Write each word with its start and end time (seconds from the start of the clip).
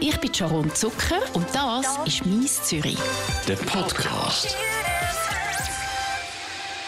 Ich 0.00 0.16
bin 0.20 0.32
Sharon 0.32 0.72
Zucker 0.74 1.20
und 1.34 1.46
das 1.52 1.98
ist 2.06 2.24
«Mies 2.24 2.62
Zürich». 2.62 2.98
Der 3.48 3.56
Podcast. 3.56 4.56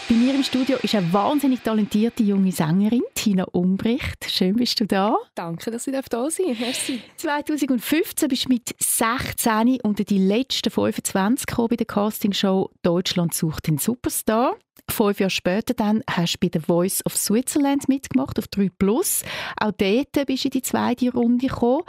Bei 0.07 0.15
mir 0.15 0.33
im 0.33 0.43
Studio 0.43 0.77
ist 0.81 0.95
eine 0.95 1.11
wahnsinnig 1.11 1.61
talentierte 1.61 2.23
junge 2.23 2.53
Sängerin, 2.53 3.01
Tina 3.13 3.43
Umbricht. 3.51 4.29
Schön 4.29 4.55
bist 4.55 4.79
du 4.79 4.87
da. 4.87 5.17
Danke, 5.35 5.71
dass 5.71 5.87
ich 5.87 5.93
da 5.93 6.29
sein 6.29 6.55
Merci. 6.57 7.01
2015 7.17 8.29
bist 8.29 8.45
du 8.45 8.49
mit 8.49 8.75
16 8.79 9.79
unter 9.83 10.05
die 10.05 10.17
letzten 10.17 10.71
25 10.71 11.45
bei 11.69 11.75
der 11.75 11.87
Castingshow 11.87 12.69
«Deutschland 12.81 13.33
sucht 13.33 13.67
den 13.67 13.77
Superstar». 13.77 14.55
Fünf 14.89 15.19
Jahre 15.19 15.29
später 15.29 15.73
dann 15.73 16.01
hast 16.09 16.35
du 16.35 16.39
bei 16.39 16.49
der 16.49 16.61
Voice 16.61 17.05
of 17.05 17.15
Switzerland 17.15 17.87
mitgemacht, 17.89 18.39
auf 18.39 18.47
3 18.47 18.69
Plus. 18.77 19.23
Auch 19.59 19.71
dort 19.71 20.25
bist 20.27 20.43
du 20.43 20.47
in 20.47 20.51
die 20.51 20.61
zweite 20.61 21.11
Runde 21.11 21.47
gekommen. 21.47 21.83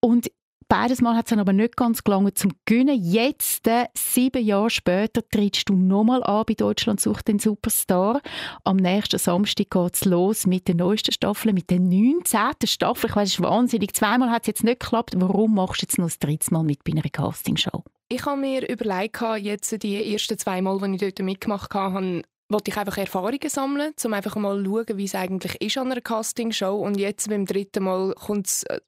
Und 0.00 0.28
Beides 0.68 1.00
Mal 1.00 1.16
hat 1.16 1.30
es 1.30 1.36
aber 1.36 1.52
nicht 1.52 1.76
ganz 1.76 2.04
gelangen 2.04 2.34
zum 2.34 2.52
Gewinnen. 2.64 2.98
Jetzt, 3.02 3.66
äh, 3.66 3.86
sieben 3.96 4.44
Jahre 4.44 4.70
später, 4.70 5.26
trittst 5.28 5.68
du 5.68 5.74
nochmal 5.74 6.22
an 6.22 6.44
bei 6.46 6.54
«Deutschland 6.54 7.00
sucht 7.00 7.28
den 7.28 7.38
Superstar». 7.38 8.20
Am 8.64 8.76
nächsten 8.76 9.18
Samstag 9.18 9.70
geht 9.70 9.94
es 9.94 10.04
los 10.04 10.46
mit 10.46 10.68
der 10.68 10.74
neuesten 10.74 11.12
Staffel, 11.12 11.52
mit 11.52 11.70
der 11.70 11.80
19. 11.80 12.66
Staffel. 12.66 13.10
Ich 13.10 13.16
weiß, 13.16 13.28
es 13.28 13.34
ist 13.34 13.42
wahnsinnig. 13.42 13.94
Zweimal 13.94 14.30
hat 14.30 14.42
es 14.42 14.48
jetzt 14.48 14.64
nicht 14.64 14.80
geklappt. 14.80 15.14
Warum 15.16 15.54
machst 15.54 15.82
du 15.82 15.86
jetzt 15.86 15.98
noch 15.98 16.06
das 16.06 16.18
dritte 16.18 16.52
Mal 16.52 16.62
mit 16.62 16.84
bei 16.84 16.92
einer 16.92 17.02
Castingshow? 17.02 17.84
Ich 18.08 18.24
habe 18.24 18.40
mir 18.40 18.68
überlegt, 18.68 19.20
jetzt 19.40 19.82
die 19.82 20.12
ersten 20.12 20.38
zwei 20.38 20.60
Mal, 20.62 20.80
als 20.80 20.92
ich 20.92 21.00
dort 21.00 21.18
mitgemacht 21.20 21.72
habe, 21.74 22.22
wollte 22.48 22.70
ich 22.70 22.76
einfach 22.76 22.98
Erfahrungen 22.98 23.48
sammeln, 23.48 23.92
um 24.04 24.12
einfach 24.12 24.36
mal 24.36 24.62
zu 24.62 24.70
schauen, 24.70 24.98
wie 24.98 25.04
es 25.04 25.14
eigentlich 25.14 25.60
ist 25.60 25.78
an 25.78 25.90
einer 25.90 26.00
Castingshow. 26.00 26.76
Und 26.76 26.98
jetzt 26.98 27.28
beim 27.28 27.46
dritten 27.46 27.84
Mal 27.84 28.14
äh, 28.28 28.80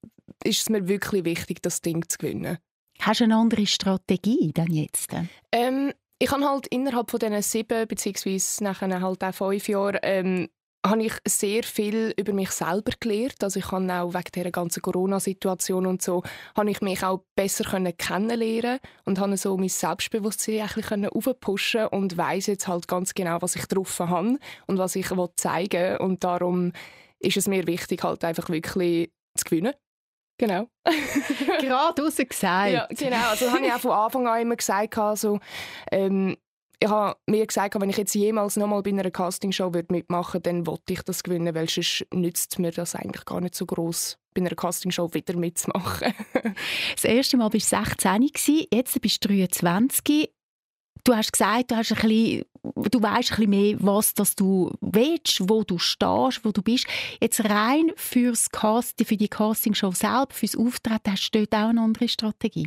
ist 0.44 0.60
es 0.60 0.70
mir 0.70 0.88
wirklich 0.88 1.24
wichtig, 1.24 1.62
das 1.62 1.80
Ding 1.80 2.08
zu 2.08 2.18
gewinnen. 2.18 2.58
Hast 3.00 3.20
du 3.20 3.24
eine 3.24 3.36
andere 3.36 3.66
Strategie 3.66 4.52
denn 4.52 4.72
jetzt? 4.72 5.10
Ähm, 5.52 5.92
ich 6.18 6.30
habe 6.30 6.48
halt 6.48 6.66
innerhalb 6.68 7.10
von 7.10 7.20
diesen 7.20 7.42
sieben 7.42 7.86
beziehungsweise 7.86 8.64
nachher 8.64 9.00
halt 9.00 9.22
auch 9.22 9.34
fünf 9.34 9.68
Jahren 9.68 9.98
ähm, 10.02 10.48
habe 10.90 11.02
ich 11.02 11.14
sehr 11.26 11.62
viel 11.62 12.14
über 12.16 12.32
mich 12.32 12.50
selber 12.50 12.92
gelernt. 12.98 13.42
Also 13.42 13.58
ich 13.58 13.70
habe 13.70 13.92
auch 13.92 14.14
wegen 14.14 14.30
der 14.32 14.50
ganzen 14.50 14.82
Corona-Situation 14.82 15.86
und 15.86 16.02
so, 16.02 16.22
habe 16.56 16.70
ich 16.70 16.80
mich 16.80 17.02
auch 17.02 17.24
besser 17.34 17.64
kennenlernen 17.92 18.78
und 19.04 19.18
habe 19.18 19.36
so 19.36 19.56
mein 19.56 19.68
Selbstbewusstsein 19.68 20.60
ein 20.60 20.68
bisschen 20.74 21.06
aufpushen 21.06 21.86
und 21.88 22.16
weiß 22.16 22.46
jetzt 22.46 22.68
halt 22.68 22.88
ganz 22.88 23.14
genau, 23.14 23.38
was 23.40 23.56
ich 23.56 23.66
drauf 23.66 23.98
habe 23.98 24.38
und 24.66 24.78
was 24.78 24.96
ich 24.96 25.08
zeigen 25.36 25.90
will. 25.90 25.96
Und 25.98 26.24
darum 26.24 26.72
ist 27.18 27.36
es 27.36 27.48
mir 27.48 27.66
wichtig, 27.66 28.02
halt 28.02 28.24
einfach 28.24 28.48
wirklich 28.48 29.10
zu 29.36 29.44
gewinnen. 29.44 29.74
Genau. 30.38 30.68
Gerade 31.60 32.02
raus 32.02 32.16
gesagt. 32.16 32.72
Ja, 32.72 32.86
genau. 32.90 33.28
Also 33.30 33.50
habe 33.50 33.66
ich 33.66 33.72
auch 33.72 33.80
von 33.80 33.92
Anfang 33.92 34.26
an 34.28 34.40
immer 34.42 34.56
gesagt, 34.56 34.98
also, 34.98 35.40
ähm, 35.90 36.36
ich 36.78 36.88
habe 36.88 37.18
mir 37.26 37.46
gesagt, 37.46 37.80
wenn 37.80 37.88
ich 37.88 37.96
jetzt 37.96 38.14
jemals 38.14 38.56
nochmal 38.56 38.82
bei 38.82 38.90
einer 38.90 39.10
Castingshow 39.10 39.70
mitmachen 39.70 40.34
würde, 40.34 40.50
dann 40.50 40.66
wollte 40.66 40.92
ich 40.92 41.02
das 41.02 41.22
gewinnen, 41.22 41.54
weil 41.54 41.70
sonst 41.70 42.06
nützt 42.12 42.58
mir 42.58 42.70
das 42.70 42.94
eigentlich 42.94 43.24
gar 43.24 43.40
nicht 43.40 43.54
so 43.54 43.64
groß 43.64 44.18
bei 44.34 44.42
einer 44.42 44.54
Castingshow 44.54 45.14
wieder 45.14 45.36
mitzumachen. 45.36 46.12
das 46.94 47.04
erste 47.04 47.38
Mal 47.38 47.50
warst 47.52 47.72
du 47.72 47.78
16, 48.04 48.66
jetzt 48.72 49.00
bist 49.00 49.24
du 49.24 49.28
23. 49.28 50.35
Du 51.06 51.14
hast 51.14 51.32
gesagt, 51.32 51.70
du, 51.70 51.76
hast 51.76 51.92
ein 51.92 52.08
bisschen, 52.08 52.44
du 52.90 53.00
weißt 53.00 53.30
ein 53.30 53.36
bisschen 53.36 53.50
mehr, 53.50 53.76
was 53.78 54.12
das 54.12 54.34
du 54.34 54.72
willst, 54.80 55.48
wo 55.48 55.62
du 55.62 55.78
stehst, 55.78 56.44
wo 56.44 56.50
du 56.50 56.62
bist. 56.62 56.84
Jetzt 57.20 57.44
rein 57.44 57.92
fürs 57.94 58.50
Casting, 58.50 59.06
für 59.06 59.16
die 59.16 59.28
Castingshow 59.28 59.92
selbst, 59.92 60.36
fürs 60.36 60.56
Auftreten, 60.56 61.12
hast 61.12 61.30
du 61.30 61.46
dort 61.46 61.54
auch 61.54 61.68
eine 61.68 61.80
andere 61.80 62.08
Strategie? 62.08 62.66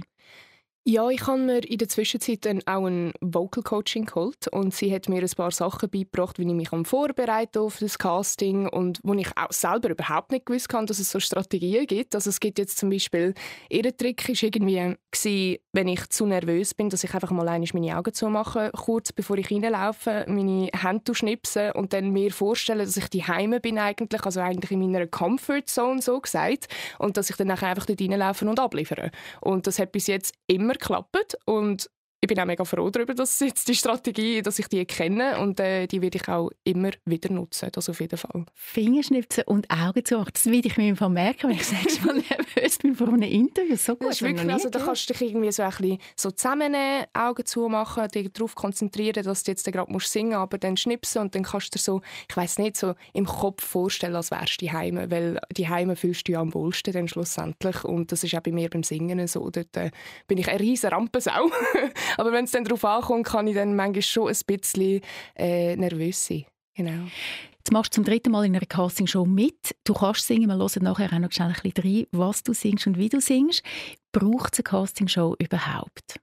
Ja, 0.91 1.07
ich 1.11 1.27
habe 1.27 1.37
mir 1.37 1.59
in 1.69 1.77
der 1.77 1.87
Zwischenzeit 1.87 2.45
dann 2.45 2.63
auch 2.65 2.87
ein 2.87 3.13
Vocal 3.21 3.61
Coaching 3.61 4.07
geholt 4.07 4.47
und 4.47 4.73
sie 4.73 4.91
hat 4.91 5.07
mir 5.07 5.21
ein 5.21 5.29
paar 5.37 5.51
Sachen 5.51 5.87
beigebracht, 5.87 6.39
wie 6.39 6.47
ich 6.47 6.71
mich 6.71 6.87
vorbereite 6.87 7.61
auf 7.61 7.77
das 7.77 7.99
Casting 7.99 8.67
und 8.67 8.99
wo 9.03 9.13
ich 9.13 9.29
auch 9.37 9.51
selber 9.51 9.91
überhaupt 9.91 10.31
nicht 10.31 10.47
gewusst 10.47 10.73
habe, 10.73 10.87
dass 10.87 10.97
es 10.97 11.11
so 11.11 11.19
Strategien 11.19 11.85
gibt. 11.85 12.15
Also 12.15 12.31
es 12.31 12.39
gibt 12.39 12.57
jetzt 12.57 12.79
zum 12.79 12.89
Beispiel, 12.89 13.35
ihr 13.69 13.95
Trick 13.95 14.27
war 14.27 14.35
irgendwie, 14.41 14.95
gewesen, 15.11 15.57
wenn 15.73 15.87
ich 15.87 16.09
zu 16.09 16.25
nervös 16.25 16.73
bin, 16.73 16.89
dass 16.89 17.03
ich 17.03 17.13
einfach 17.13 17.29
mal 17.29 17.45
meine 17.45 17.95
Augen 17.95 18.11
zumache, 18.11 18.71
kurz 18.75 19.13
bevor 19.13 19.37
ich 19.37 19.51
reinlaufe, 19.51 20.25
meine 20.27 20.71
Hände 20.73 21.13
schnipsen 21.13 21.71
und 21.73 21.93
dann 21.93 22.09
mir 22.09 22.31
vorstellen, 22.31 22.79
dass 22.79 22.97
ich 22.97 23.09
die 23.09 23.23
Heime 23.23 23.59
bin 23.59 23.77
eigentlich, 23.77 24.25
also 24.25 24.39
eigentlich 24.39 24.71
in 24.71 24.79
meiner 24.79 25.05
Comfort 25.05 25.67
Zone 25.67 26.01
so 26.01 26.19
gesagt 26.19 26.67
und 26.97 27.15
dass 27.15 27.29
ich 27.29 27.35
dann 27.35 27.51
einfach 27.51 27.85
dort 27.85 28.01
reinlaufe 28.01 28.49
und 28.49 28.59
abliefere. 28.59 29.11
Und 29.39 29.67
das 29.67 29.77
hat 29.77 29.91
bis 29.91 30.07
jetzt 30.07 30.33
immer 30.47 30.78
geklappt 30.79 31.37
und 31.45 31.89
ich 32.21 32.27
bin 32.27 32.39
auch 32.39 32.45
mega 32.45 32.65
froh 32.65 32.89
darüber, 32.89 33.13
dass 33.13 33.39
jetzt 33.39 33.67
die 33.69 33.75
Strategie, 33.75 34.41
dass 34.41 34.59
ich 34.59 34.67
die 34.67 34.85
kenne 34.85 35.39
und 35.39 35.59
äh, 35.59 35.87
die 35.87 36.01
werde 36.01 36.17
ich 36.17 36.27
auch 36.27 36.49
immer 36.65 36.91
wieder 37.05 37.31
nutzen, 37.31 37.69
das 37.71 37.87
auf 37.87 38.01
jeden 38.01 38.17
Fall. 38.17 38.45
Fingerschnipsen 38.53 39.45
und 39.45 39.69
Augen 39.71 40.03
zu 40.03 40.21
das 40.33 40.45
will 40.45 40.65
ich 40.65 40.75
mir 40.75 40.89
im 40.89 41.13
merken, 41.13 41.49
wenn 41.49 41.51
ich 41.51 41.59
das 41.59 41.71
nächste 41.71 42.05
Mal 42.05 42.15
nervös 42.29 42.77
bin 42.79 42.95
vor 42.95 43.07
einem 43.07 43.23
Interview. 43.23 43.77
So 43.77 43.95
gut, 43.95 44.09
das 44.09 44.15
ist 44.17 44.21
wirklich, 44.23 44.51
also 44.51 44.69
da 44.69 44.79
kannst 44.79 45.09
du 45.09 45.13
dich 45.13 45.21
irgendwie 45.29 45.51
so 45.51 45.63
ein 45.63 45.69
bisschen 45.69 45.97
so 46.17 46.31
zusammennehmen, 46.31 47.05
Augen 47.13 47.45
zumachen, 47.45 48.07
dich 48.09 48.33
darauf 48.33 48.53
konzentrieren, 48.53 49.23
dass 49.23 49.43
du 49.43 49.51
jetzt 49.51 49.65
gerade 49.71 49.91
musst 49.91 50.11
singen, 50.11 50.33
aber 50.33 50.57
dann 50.57 50.75
schnipsen 50.75 51.21
und 51.21 51.35
dann 51.35 51.43
kannst 51.43 51.67
du 51.67 51.77
dir 51.77 51.81
so, 51.81 52.01
ich 52.29 52.35
weiß 52.35 52.59
nicht, 52.59 52.75
so 52.75 52.95
im 53.13 53.25
Kopf 53.25 53.63
vorstellen, 53.63 54.15
als 54.15 54.29
wärst 54.29 54.61
du 54.61 54.65
die 54.65 54.71
Heime, 54.73 55.09
weil 55.09 55.39
die 55.55 55.69
Heime 55.69 55.95
fühlst 55.95 56.27
du 56.27 56.33
ja 56.33 56.41
am 56.41 56.53
wohlsten 56.53 56.91
dann 56.91 57.07
schlussendlich 57.07 57.85
und 57.85 58.11
das 58.11 58.25
ist 58.25 58.35
auch 58.35 58.41
bei 58.41 58.51
mir 58.51 58.69
beim 58.69 58.83
Singen 58.83 59.25
so. 59.27 59.49
Dort 59.49 59.77
äh, 59.77 59.91
bin 60.27 60.37
ich 60.37 60.49
eine 60.49 60.59
riesige 60.59 60.91
Rampensau. 60.91 61.49
Aber 62.17 62.31
wenn 62.31 62.45
es 62.45 62.51
dann 62.51 62.63
darauf 62.63 62.83
ankommt, 62.85 63.27
kann 63.27 63.47
ich 63.47 63.55
dann 63.55 63.75
manchmal 63.75 64.01
schon 64.01 64.27
ein 64.29 64.37
bisschen 64.45 65.01
äh, 65.35 65.75
nervös 65.75 66.25
sein. 66.25 66.45
Genau. 66.75 67.07
Jetzt 67.57 67.73
machst 67.73 67.93
du 67.93 67.95
zum 67.95 68.05
dritten 68.05 68.31
Mal 68.31 68.45
in 68.45 68.55
einer 68.55 68.65
Castingshow 68.65 69.25
mit. 69.25 69.75
Du 69.83 69.93
kannst 69.93 70.25
singen, 70.25 70.47
wir 70.47 70.55
hören 70.55 70.83
nachher 70.83 71.13
auch 71.13 71.19
noch 71.19 71.31
schnell 71.31 71.49
ein 71.49 71.71
bisschen 71.73 71.83
rein, 71.83 72.07
was 72.11 72.41
du 72.43 72.53
singst 72.53 72.87
und 72.87 72.97
wie 72.97 73.09
du 73.09 73.19
singst. 73.19 73.63
Braucht 74.11 74.53
es 74.53 74.59
eine 74.59 74.63
Castingshow 74.63 75.35
überhaupt? 75.39 76.19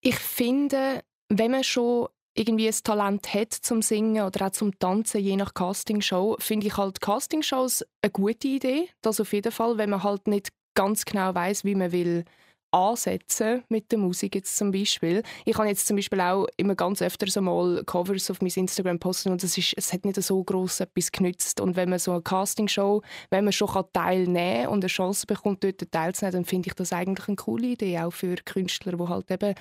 Ich 0.00 0.16
finde, 0.16 1.02
wenn 1.28 1.50
man 1.50 1.64
schon 1.64 2.08
irgendwie 2.34 2.68
ein 2.68 2.74
Talent 2.84 3.34
hat 3.34 3.52
zum 3.52 3.82
Singen 3.82 4.24
oder 4.24 4.46
auch 4.46 4.52
zum 4.52 4.78
Tanzen, 4.78 5.20
je 5.20 5.36
nach 5.36 5.54
Castingshow, 5.54 6.36
finde 6.38 6.68
ich 6.68 6.76
halt 6.76 7.00
Castingshows 7.00 7.84
eine 8.00 8.12
gute 8.12 8.48
Idee. 8.48 8.88
Das 9.02 9.20
auf 9.20 9.32
jeden 9.32 9.50
Fall, 9.50 9.76
wenn 9.76 9.90
man 9.90 10.04
halt 10.04 10.28
nicht 10.28 10.50
ganz 10.74 11.04
genau 11.04 11.34
weiß, 11.34 11.64
wie 11.64 11.74
man 11.74 11.90
will 11.90 12.24
ansetzen 12.70 13.64
mit 13.68 13.90
der 13.90 13.98
Musik 13.98 14.34
jetzt 14.34 14.56
zum 14.56 14.70
Beispiel. 14.70 15.22
Ich 15.44 15.56
habe 15.56 15.68
jetzt 15.68 15.86
zum 15.86 15.96
Beispiel 15.96 16.20
auch 16.20 16.46
immer 16.56 16.74
ganz 16.74 17.02
öfter 17.02 17.26
so 17.28 17.40
mal 17.40 17.82
Covers 17.84 18.30
auf 18.30 18.40
mein 18.40 18.52
Instagram 18.54 18.98
posten 18.98 19.30
und 19.30 19.42
es, 19.42 19.56
ist, 19.56 19.74
es 19.76 19.92
hat 19.92 20.04
nicht 20.04 20.22
so 20.22 20.42
groß 20.42 20.80
etwas 20.80 21.10
genützt 21.12 21.60
und 21.60 21.76
wenn 21.76 21.90
man 21.90 21.98
so 21.98 22.12
eine 22.12 22.22
Castingshow, 22.22 23.02
wenn 23.30 23.44
man 23.44 23.52
schon 23.52 23.68
teilnehmen 23.92 24.64
kann 24.64 24.72
und 24.72 24.84
eine 24.84 24.88
Chance 24.88 25.26
bekommt, 25.26 25.64
dort 25.64 25.90
teilzunehmen, 25.90 26.32
dann 26.32 26.44
finde 26.44 26.68
ich 26.68 26.74
das 26.74 26.92
eigentlich 26.92 27.28
eine 27.28 27.36
coole 27.36 27.68
Idee, 27.68 27.98
auch 28.00 28.12
für 28.12 28.36
Künstler, 28.36 28.96
die 28.96 29.08
halt 29.08 29.30
eben 29.30 29.54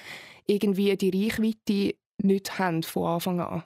irgendwie 0.45 0.95
die 0.97 1.25
Reichweite 1.25 1.95
nicht 2.23 2.59
haben 2.59 2.83
von 2.83 3.05
Anfang 3.05 3.39
an. 3.39 3.63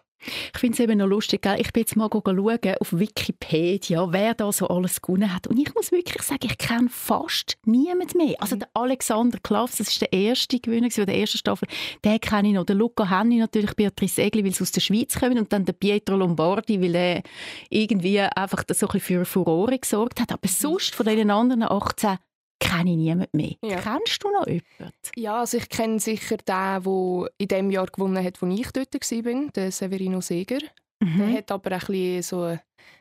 Ich 0.53 0.59
finde 0.59 0.75
es 0.75 0.79
eben 0.79 0.97
noch 0.97 1.07
lustig, 1.07 1.41
gell? 1.41 1.59
ich 1.59 1.71
bin 1.73 1.81
jetzt 1.81 1.95
mal 1.95 2.09
schauen 2.11 2.75
auf 2.79 2.91
Wikipedia, 2.91 4.11
wer 4.11 4.33
da 4.33 4.51
so 4.51 4.67
alles 4.67 5.01
gewonnen 5.01 5.33
hat. 5.33 5.47
Und 5.47 5.57
ich 5.57 5.73
muss 5.73 5.91
wirklich 5.91 6.21
sagen, 6.21 6.45
ich 6.45 6.57
kenne 6.57 6.89
fast 6.89 7.57
niemand 7.65 8.15
mehr. 8.15 8.35
Also 8.39 8.55
der 8.55 8.69
Alexander 8.73 9.39
Klaffs, 9.41 9.77
das 9.77 9.89
ist 9.89 10.01
der 10.01 10.13
erste 10.13 10.59
Gewinner 10.59 10.89
der 10.89 11.17
ersten 11.17 11.37
Staffel, 11.37 11.67
den 12.03 12.19
kenne 12.19 12.49
ich 12.49 12.53
noch. 12.53 12.65
Der 12.65 12.75
Luca 12.75 13.09
Henni 13.09 13.37
natürlich, 13.37 13.75
Beatrice 13.75 14.21
Egli, 14.21 14.43
weil 14.43 14.53
sie 14.53 14.63
aus 14.63 14.71
der 14.71 14.81
Schweiz 14.81 15.19
kommen 15.19 15.39
und 15.39 15.51
dann 15.51 15.65
der 15.65 15.73
Pietro 15.73 16.15
Lombardi, 16.15 16.81
weil 16.81 16.95
er 16.95 17.23
irgendwie 17.69 18.19
einfach 18.19 18.63
so 18.71 18.88
ein 18.88 18.91
bisschen 18.91 18.99
für 18.99 19.25
Furore 19.25 19.79
gesorgt 19.79 20.19
hat. 20.19 20.31
Aber 20.31 20.47
sonst 20.47 20.95
von 20.95 21.05
den 21.05 21.31
anderen 21.31 21.63
18 21.63 22.17
kenne 22.61 22.91
ich 22.91 22.97
niemanden 22.97 23.35
mehr. 23.35 23.55
Ja. 23.63 23.81
Kennst 23.81 24.23
du 24.23 24.31
noch 24.31 24.47
jemanden? 24.47 24.94
Ja, 25.15 25.39
also 25.39 25.57
ich 25.57 25.68
kenne 25.68 26.00
sicher 26.00 26.38
den, 26.38 26.83
der 26.83 27.30
in 27.38 27.47
dem 27.47 27.71
Jahr 27.71 27.88
gewonnen 27.88 28.24
hat, 28.24 28.41
wo 28.41 28.47
ich 28.47 28.71
dort 28.71 28.94
war, 28.94 29.51
den 29.51 29.71
Severino 29.71 30.21
Seger. 30.21 30.59
Mhm. 31.01 31.18
Der 31.18 31.38
hat 31.38 31.51
aber 31.51 31.71
ein 31.71 31.80
bisschen 31.80 32.21
so, 32.21 32.57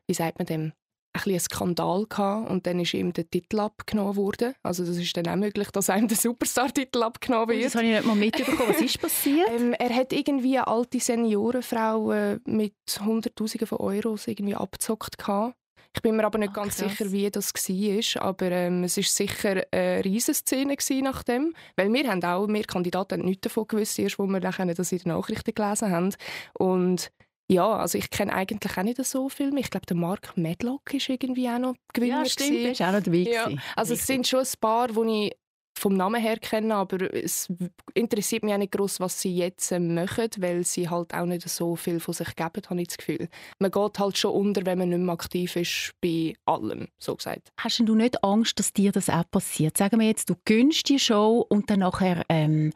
wie 0.06 0.14
sagt 0.14 0.38
man 0.38 0.46
dem, 0.46 0.73
ein 1.12 1.23
bisschen 1.25 1.32
einen 1.32 1.40
Skandal 1.40 2.06
gehabt 2.06 2.50
und 2.50 2.67
dann 2.67 2.79
ist 2.79 2.94
ihm 2.94 3.12
der 3.12 3.29
Titel 3.29 3.61
abgenommen 3.61 4.17
worden. 4.17 4.55
Also 4.62 4.85
das 4.85 4.96
ist 4.96 5.17
dann 5.17 5.26
auch 5.26 5.37
möglich, 5.37 5.69
dass 5.70 5.90
einem 5.90 6.08
der 6.08 6.17
Superstar-Titel 6.17 7.02
abgenommen 7.02 7.49
wird. 7.49 7.64
Das 7.64 7.75
habe 7.75 7.85
ich 7.85 7.93
nicht 7.93 8.06
mal 8.06 8.14
mitbekommen. 8.14 8.69
Was 8.69 8.81
ist 8.81 9.00
passiert? 9.00 9.50
ähm, 9.58 9.73
er 9.73 9.94
hat 9.94 10.12
irgendwie 10.12 10.56
eine 10.56 10.69
alte 10.69 11.00
Seniorenfrau 11.00 12.12
äh, 12.12 12.38
mit 12.44 12.75
Hunderttausenden 13.05 13.67
von 13.67 13.79
Euros 13.79 14.29
irgendwie 14.29 14.55
abgezockt 14.55 15.19
gehabt. 15.19 15.56
Ich 15.94 16.02
bin 16.02 16.16
mir 16.16 16.25
aber 16.25 16.38
nicht 16.38 16.50
Ach, 16.50 16.56
ganz 16.56 16.76
krass. 16.76 16.90
sicher, 16.90 17.10
wie 17.10 17.31
das 17.31 17.52
war. 17.52 18.22
Aber 18.22 18.50
ähm, 18.50 18.84
es 18.84 18.96
war 18.96 19.04
sicher 19.04 19.62
eine 19.72 20.04
Riesenszene 20.04 20.76
nach 21.02 21.22
dem. 21.25 21.52
Weil 21.76 21.92
wir 21.92 22.08
haben 22.08 22.22
auch, 22.22 22.46
wir 22.46 22.64
Kandidaten 22.64 23.20
haben 23.20 23.28
nichts 23.28 23.42
davon 23.42 23.66
gewusst, 23.66 23.98
erst 23.98 24.19
wo 24.19 24.26
wir 24.26 24.40
dann 24.40 24.75
das 24.75 24.92
in 24.92 24.98
den 24.98 25.12
Nachrichten 25.12 25.54
gelesen 25.54 25.90
haben. 25.90 26.14
Und 26.54 27.10
ja, 27.50 27.66
also 27.66 27.98
ich 27.98 28.10
kenne 28.10 28.32
eigentlich 28.32 28.78
auch 28.78 28.82
nicht 28.84 29.04
so 29.04 29.28
viel 29.28 29.50
mehr. 29.50 29.64
Ich 29.64 29.70
glaube, 29.70 29.87
der 29.87 29.96
Mark 29.96 30.37
Medlock 30.37 30.94
ist 30.94 31.08
irgendwie 31.08 31.48
auch 31.48 31.58
noch 31.58 31.75
Gewinner. 31.92 32.22
Ja, 32.22 32.25
stimmt, 32.25 32.62
der 32.62 32.70
ist 32.70 32.82
auch 32.82 32.92
noch 32.92 33.02
dabei. 33.02 33.19
Ja, 33.19 33.48
also 33.75 33.94
es 33.94 34.06
sind 34.06 34.28
schon 34.28 34.40
ein 34.40 34.52
paar, 34.60 34.94
wo 34.94 35.02
ich 35.02 35.32
vom 35.81 35.94
Namen 35.94 36.21
her 36.21 36.38
kennen, 36.38 36.73
aber 36.73 37.12
es 37.15 37.49
interessiert 37.94 38.43
mich 38.44 38.53
auch 38.53 38.59
nicht 38.59 38.73
groß, 38.73 39.00
was 39.00 39.21
sie 39.21 39.35
jetzt 39.35 39.73
äh, 39.73 39.81
machen, 39.81 40.29
weil 40.38 40.62
sie 40.65 40.88
halt 40.88 41.15
auch 41.15 41.25
nicht 41.25 41.49
so 41.49 41.75
viel 41.75 42.00
von 42.00 42.12
sich 42.12 42.37
geben, 42.37 42.62
habe 42.69 42.82
ich 42.82 42.88
das 42.88 42.99
Gefühl. 42.99 43.29
Man 43.59 43.71
geht 43.71 43.99
halt 43.99 44.19
schon 44.19 44.32
unter, 44.32 44.67
wenn 44.67 44.79
man 44.79 44.91
nicht 44.91 44.99
mehr 44.99 45.15
aktiv 45.15 45.56
ist 45.56 45.93
bei 46.03 46.35
allem, 46.44 46.88
so 46.99 47.17
gesagt. 47.17 47.50
Hast 47.59 47.81
du 47.81 47.94
nicht 47.94 48.23
Angst, 48.23 48.59
dass 48.59 48.73
dir 48.73 48.93
das 48.93 49.09
auch 49.09 49.29
passiert? 49.31 49.79
Sagen 49.79 50.00
wir 50.00 50.06
jetzt, 50.06 50.29
du 50.29 50.35
gönnst 50.44 50.88
die 50.88 50.99
Show 50.99 51.47
und 51.49 51.71
dann 51.71 51.81
nachher 51.81 52.25
ähm, 52.29 52.73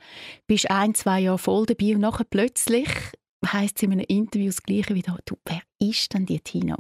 bist 0.46 0.70
ein, 0.70 0.94
zwei 0.94 1.20
Jahre 1.20 1.38
voll 1.38 1.66
dabei 1.66 1.94
und 1.94 2.00
nachher 2.00 2.24
plötzlich 2.24 2.88
heisst 3.46 3.76
es 3.76 3.82
in 3.82 3.92
einem 3.92 4.06
Interview 4.08 4.46
das 4.46 4.62
Gleiche 4.62 4.94
wie 4.94 5.02
du, 5.02 5.36
wer 5.44 5.60
ist 5.78 6.14
denn 6.14 6.24
die 6.24 6.40
Tina 6.40 6.78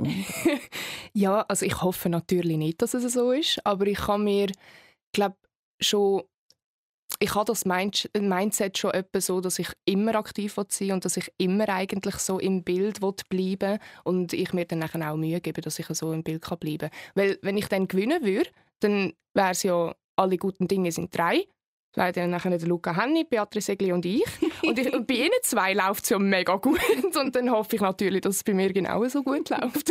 ja, 1.12 1.42
also 1.42 1.66
ich 1.66 1.82
hoffe 1.82 2.08
natürlich 2.08 2.56
nicht, 2.56 2.80
dass 2.80 2.94
es 2.94 3.12
so 3.12 3.32
ist, 3.32 3.64
aber 3.66 3.86
ich 3.86 3.98
kann 3.98 4.24
mir, 4.24 4.50
glaube 5.12 5.36
schon 5.84 6.22
ich 7.20 7.34
habe 7.34 7.44
das 7.44 7.64
Mindset 7.64 8.76
schon 8.76 8.90
etwa 8.90 9.20
so, 9.20 9.40
dass 9.40 9.58
ich 9.58 9.68
immer 9.84 10.16
aktiv 10.16 10.58
sein 10.68 10.92
und 10.92 11.04
dass 11.04 11.16
ich 11.16 11.30
immer 11.38 11.68
eigentlich 11.68 12.16
so 12.16 12.38
im 12.38 12.64
Bild 12.64 13.00
bleiben 13.28 13.78
und 14.02 14.32
ich 14.32 14.52
mir 14.52 14.64
dann 14.64 14.82
auch 15.02 15.16
Mühe 15.16 15.40
gebe, 15.40 15.60
dass 15.60 15.78
ich 15.78 15.86
so 15.86 16.12
im 16.12 16.22
Bild 16.22 16.42
bleiben 16.60 16.90
kann. 16.90 16.90
Weil 17.14 17.38
wenn 17.42 17.56
ich 17.56 17.68
dann 17.68 17.88
gewinnen 17.88 18.24
würde, 18.24 18.50
dann 18.80 19.12
wäre 19.32 19.50
es 19.50 19.62
ja, 19.62 19.94
alle 20.16 20.38
guten 20.38 20.68
Dinge 20.68 20.92
sind 20.92 21.16
drei 21.16 21.46
leider 21.94 22.26
nachher 22.26 22.50
der 22.50 22.68
Luca 22.68 22.96
Henni, 22.96 23.24
Beatrice 23.24 23.72
Egli 23.72 23.92
und 23.92 24.04
ich. 24.04 24.24
Und, 24.62 24.78
ich, 24.78 24.92
und 24.92 25.06
bei 25.06 25.14
ihnen 25.14 25.30
zwei 25.42 25.74
läuft 25.74 26.04
es 26.04 26.10
ja 26.10 26.18
mega 26.18 26.56
gut. 26.56 26.80
Und 27.16 27.36
dann 27.36 27.50
hoffe 27.50 27.76
ich 27.76 27.82
natürlich, 27.82 28.22
dass 28.22 28.36
es 28.36 28.44
bei 28.44 28.54
mir 28.54 28.72
genau 28.72 29.06
so 29.08 29.22
gut 29.22 29.50
läuft. 29.50 29.90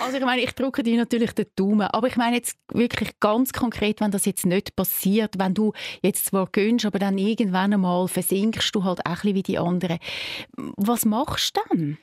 also 0.00 0.16
ich 0.16 0.24
meine, 0.24 0.42
ich 0.42 0.52
drücke 0.52 0.82
dir 0.82 0.96
natürlich 0.96 1.32
den 1.32 1.46
Daumen. 1.56 1.88
Aber 1.88 2.06
ich 2.06 2.16
meine 2.16 2.36
jetzt 2.36 2.58
wirklich 2.72 3.18
ganz 3.20 3.52
konkret, 3.52 4.00
wenn 4.00 4.10
das 4.10 4.24
jetzt 4.24 4.46
nicht 4.46 4.76
passiert, 4.76 5.38
wenn 5.38 5.54
du 5.54 5.72
jetzt 6.02 6.26
zwar 6.26 6.46
gönnst, 6.50 6.86
aber 6.86 6.98
dann 6.98 7.18
irgendwann 7.18 7.72
einmal 7.72 8.08
versinkst 8.08 8.74
du 8.74 8.84
halt 8.84 9.00
auch 9.00 9.10
ein 9.10 9.14
bisschen 9.14 9.34
wie 9.34 9.42
die 9.42 9.58
anderen. 9.58 9.98
Was 10.56 11.04
machst 11.04 11.56
du 11.56 11.60
dann? 11.68 11.98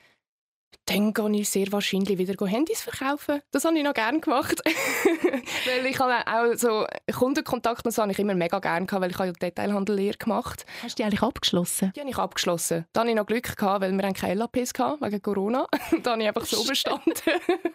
Dann 0.92 1.14
gehe 1.14 1.42
ich 1.42 1.50
sehr 1.50 1.72
wahrscheinlich 1.72 2.18
wieder 2.18 2.46
Handys 2.46 2.82
verkaufen. 2.82 3.42
Das 3.52 3.66
habe 3.66 3.78
ich 3.78 3.84
noch 3.84 3.94
gerne 3.94 4.20
gemacht. 4.20 4.62
weil 5.66 5.86
ich 5.86 6.00
habe 6.00 6.16
auch 6.28 6.56
so 6.58 6.86
Kundenkontakt, 7.14 7.86
das 7.86 7.98
habe 7.98 8.12
ich 8.12 8.20
immer 8.20 8.36
mega 8.36 8.60
gerne 8.60 8.86
gehabt, 8.86 9.02
weil 9.02 9.12
ich 9.12 9.18
habe 9.18 9.34
Detailhandel 9.34 9.96
leer 9.96 10.14
gemacht. 10.14 10.66
Hast 10.84 10.98
du 10.98 11.02
die 11.02 11.06
eigentlich 11.06 11.22
abgeschlossen? 11.22 11.92
Die 11.96 12.00
habe 12.02 12.10
ich 12.10 12.18
abgeschlossen. 12.18 12.86
Da 12.94 13.02
hatte 13.02 13.10
ich 13.10 13.16
noch 13.16 13.26
Glück 13.26 13.56
gehabt, 13.56 13.82
weil 13.82 13.92
wir 13.92 14.14
keine 14.14 14.34
LAPs 14.36 14.74
hatten, 14.78 15.06
wegen 15.06 15.22
Corona. 15.22 15.68
da 16.04 16.12
habe 16.12 16.22
ich 16.22 16.28
einfach 16.28 16.46
so 16.46 16.64
bestanden. 16.64 17.14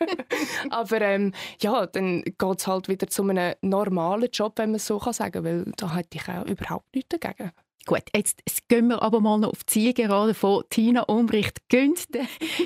Aber 0.70 1.00
ähm, 1.00 1.32
ja, 1.60 1.86
dann 1.86 2.22
geht 2.22 2.58
es 2.58 2.66
halt 2.66 2.88
wieder 2.88 3.06
zu 3.06 3.22
einem 3.22 3.54
normalen 3.62 4.28
Job, 4.32 4.54
wenn 4.56 4.70
man 4.70 4.76
es 4.76 4.86
so 4.86 4.98
sagen 4.98 5.32
kann, 5.32 5.44
weil 5.44 5.64
da 5.76 5.94
hätte 5.94 6.18
ich 6.18 6.28
auch 6.28 6.44
überhaupt 6.44 6.94
nichts 6.94 7.16
dagegen. 7.18 7.52
Gut, 7.86 8.02
jetzt 8.14 8.42
gehen 8.66 8.88
wir 8.88 9.00
aber 9.00 9.20
mal 9.20 9.38
noch 9.38 9.50
auf 9.50 9.62
die 9.62 9.72
Zielgerade 9.72 10.34
von 10.34 10.64
Tina 10.70 11.02
Umbricht. 11.02 11.68
Gönnt 11.68 12.08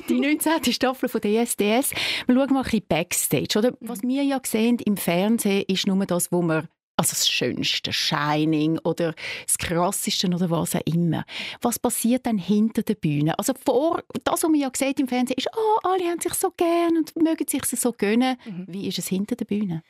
die 0.08 0.18
19. 0.18 0.64
Staffel 0.72 1.10
von 1.10 1.20
der 1.20 1.42
SDS. 1.42 1.90
Wir 2.26 2.34
schauen 2.34 2.54
mal 2.54 2.60
ein 2.60 2.64
bisschen 2.64 2.86
Backstage. 2.88 3.58
Oder? 3.58 3.72
Was 3.80 4.02
wir 4.02 4.22
ja 4.22 4.40
sehen 4.42 4.78
im 4.78 4.96
Fernsehen, 4.96 5.64
ist 5.68 5.86
nur 5.86 6.06
das, 6.06 6.32
wo 6.32 6.40
wir 6.40 6.68
also 7.00 7.12
das 7.12 7.28
Schönste, 7.30 7.94
Shining 7.94 8.78
oder 8.84 9.14
das 9.46 9.56
Krasseste 9.56 10.26
oder 10.26 10.50
was 10.50 10.76
auch 10.76 10.80
immer. 10.84 11.24
Was 11.62 11.78
passiert 11.78 12.26
dann 12.26 12.36
hinter 12.36 12.82
der 12.82 12.94
Bühne? 12.94 13.38
Also 13.38 13.54
vor, 13.54 14.02
das, 14.24 14.42
was 14.42 14.50
man 14.50 14.60
ja 14.60 14.70
sieht 14.76 15.00
im 15.00 15.08
Fernsehen, 15.08 15.38
ist, 15.38 15.48
oh, 15.56 15.78
alle 15.82 16.04
haben 16.04 16.20
sich 16.20 16.34
so 16.34 16.50
gern 16.54 16.98
und 16.98 17.16
mögen 17.16 17.48
sich 17.48 17.64
so 17.64 17.92
gönnen. 17.92 18.36
Mhm. 18.44 18.66
Wie 18.68 18.86
ist 18.86 18.98
es 18.98 19.08
hinter 19.08 19.34
der 19.34 19.46
Bühne? 19.46 19.82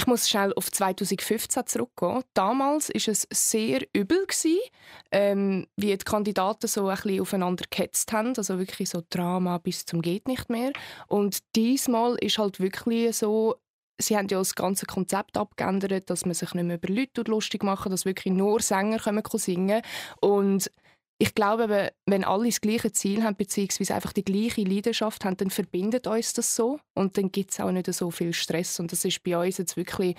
Ich 0.00 0.06
muss 0.06 0.30
schnell 0.30 0.54
auf 0.54 0.72
2015 0.72 1.66
zurückgehen. 1.66 2.22
Damals 2.32 2.88
war 2.88 3.12
es 3.12 3.28
sehr 3.30 3.82
übel, 3.92 4.24
gewesen, 4.26 4.58
ähm, 5.12 5.66
wie 5.76 5.94
die 5.94 5.98
Kandidaten 5.98 6.68
so 6.68 6.88
ein 6.88 6.96
bisschen 6.96 7.20
aufeinander 7.20 7.66
gehetzt 7.68 8.10
haben. 8.10 8.32
Also 8.34 8.58
wirklich 8.58 8.88
so 8.88 9.02
Drama 9.10 9.58
bis 9.58 9.84
zum 9.84 10.00
geht 10.00 10.26
nicht 10.26 10.48
mehr. 10.48 10.72
Und 11.06 11.40
diesmal 11.54 12.14
ist 12.14 12.38
halt 12.38 12.60
wirklich 12.60 13.14
so, 13.14 13.56
sie 13.98 14.16
haben 14.16 14.28
ja 14.30 14.38
das 14.38 14.54
ganze 14.54 14.86
Konzept 14.86 15.36
abgeändert, 15.36 16.08
dass 16.08 16.24
man 16.24 16.32
sich 16.32 16.54
nicht 16.54 16.64
mehr 16.64 16.76
über 16.76 16.94
Leute 16.94 17.20
lustig 17.30 17.62
machen, 17.62 17.90
dass 17.90 18.06
wirklich 18.06 18.32
nur 18.32 18.62
Sänger 18.62 19.00
können 19.00 19.22
singen 19.34 19.82
können 20.22 20.62
ich 21.22 21.34
glaube, 21.34 21.92
wenn 22.06 22.24
alle 22.24 22.46
das 22.46 22.62
gleiche 22.62 22.92
Ziel 22.92 23.22
haben, 23.22 23.36
beziehungsweise 23.36 23.94
einfach 23.94 24.14
die 24.14 24.24
gleiche 24.24 24.62
Leidenschaft 24.62 25.26
haben, 25.26 25.36
dann 25.36 25.50
verbindet 25.50 26.06
uns 26.06 26.32
das 26.32 26.56
so 26.56 26.80
und 26.94 27.18
dann 27.18 27.30
gibt 27.30 27.50
es 27.50 27.60
auch 27.60 27.70
nicht 27.70 27.92
so 27.92 28.10
viel 28.10 28.32
Stress. 28.32 28.80
Und 28.80 28.90
das 28.90 29.04
ist 29.04 29.22
bei 29.22 29.36
uns 29.36 29.58
jetzt 29.58 29.76
wirklich 29.76 30.16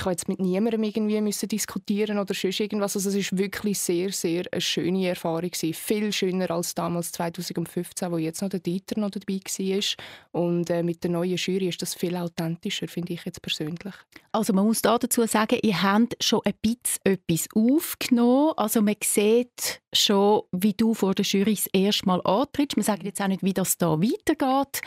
ich 0.00 0.04
habe 0.06 0.12
jetzt 0.12 0.28
mit 0.28 0.40
niemandem 0.40 0.82
irgendwie 0.82 1.20
müssen 1.20 1.46
diskutieren 1.46 2.18
oder 2.18 2.32
sonst 2.32 2.58
irgendwas. 2.58 2.96
Also 2.96 3.10
es 3.10 3.14
ist 3.14 3.36
wirklich 3.36 3.78
sehr, 3.78 4.10
sehr 4.12 4.44
eine 4.50 4.60
schöne 4.62 5.08
Erfahrung 5.08 5.50
gewesen. 5.50 5.74
Viel 5.74 6.10
schöner 6.10 6.50
als 6.50 6.74
damals 6.74 7.12
2015, 7.12 8.10
wo 8.10 8.16
jetzt 8.16 8.40
noch 8.40 8.48
der 8.48 8.60
Dieter 8.60 8.98
noch 8.98 9.10
dabei 9.10 9.34
war. 9.34 10.40
Und 10.40 10.70
äh, 10.70 10.82
mit 10.82 11.04
der 11.04 11.10
neuen 11.10 11.36
Jury 11.36 11.68
ist 11.68 11.82
das 11.82 11.94
viel 11.94 12.16
authentischer, 12.16 12.88
finde 12.88 13.12
ich 13.12 13.26
jetzt 13.26 13.42
persönlich. 13.42 13.94
Also 14.32 14.54
man 14.54 14.64
muss 14.64 14.80
da 14.80 14.96
dazu 14.96 15.26
sagen, 15.26 15.58
ihr 15.62 15.82
habt 15.82 16.16
schon 16.24 16.40
ein 16.46 16.54
bisschen 16.62 17.04
etwas 17.04 17.48
aufgenommen. 17.54 18.54
Also 18.56 18.80
man 18.80 18.96
sieht 19.04 19.82
schon, 19.92 20.44
wie 20.52 20.72
du 20.72 20.94
vor 20.94 21.14
der 21.14 21.26
Jury 21.26 21.56
das 21.56 21.66
erste 21.74 22.06
Mal 22.06 22.22
antrittst. 22.22 22.78
Man 22.78 22.84
sagt 22.84 23.02
jetzt 23.02 23.20
auch 23.20 23.28
nicht, 23.28 23.42
wie 23.42 23.52
das 23.52 23.76
da 23.76 24.00
weitergeht 24.00 24.80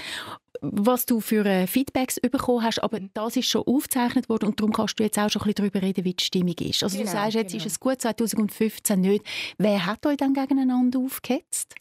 was 0.64 1.06
du 1.06 1.20
für 1.20 1.46
äh, 1.46 1.68
Feedbacks 1.68 2.20
bekommen 2.20 2.64
hast, 2.64 2.82
aber 2.82 3.00
das 3.14 3.36
ist 3.36 3.50
schon 3.50 3.64
aufgezeichnet 3.64 4.30
worden 4.30 4.48
und 4.48 4.60
darum 4.60 4.72
kannst 4.72 4.98
du 4.98 5.04
jetzt 5.04 5.20
auch 5.20 5.30
schon 5.30 5.42
ein 5.42 5.54
bisschen 5.54 5.70
darüber 5.70 5.82
reden, 5.82 6.06
wie 6.06 6.14
die 6.14 6.24
Stimmung 6.24 6.56
ist. 6.60 6.84
Also 6.84 6.98
genau, 6.98 7.12
du 7.12 7.18
sagst, 7.18 7.34
jetzt 7.36 7.52
genau. 7.52 7.66
ist 7.66 7.72
es 7.72 7.80
gut, 7.80 8.02
2015 8.02 9.00
nicht. 9.00 9.26
Wer 9.58 9.86
hat 9.86 10.06
euch 10.06 10.18
dann 10.18 10.34
gegeneinander 10.34 11.00
aufgehetzt? 11.00 11.76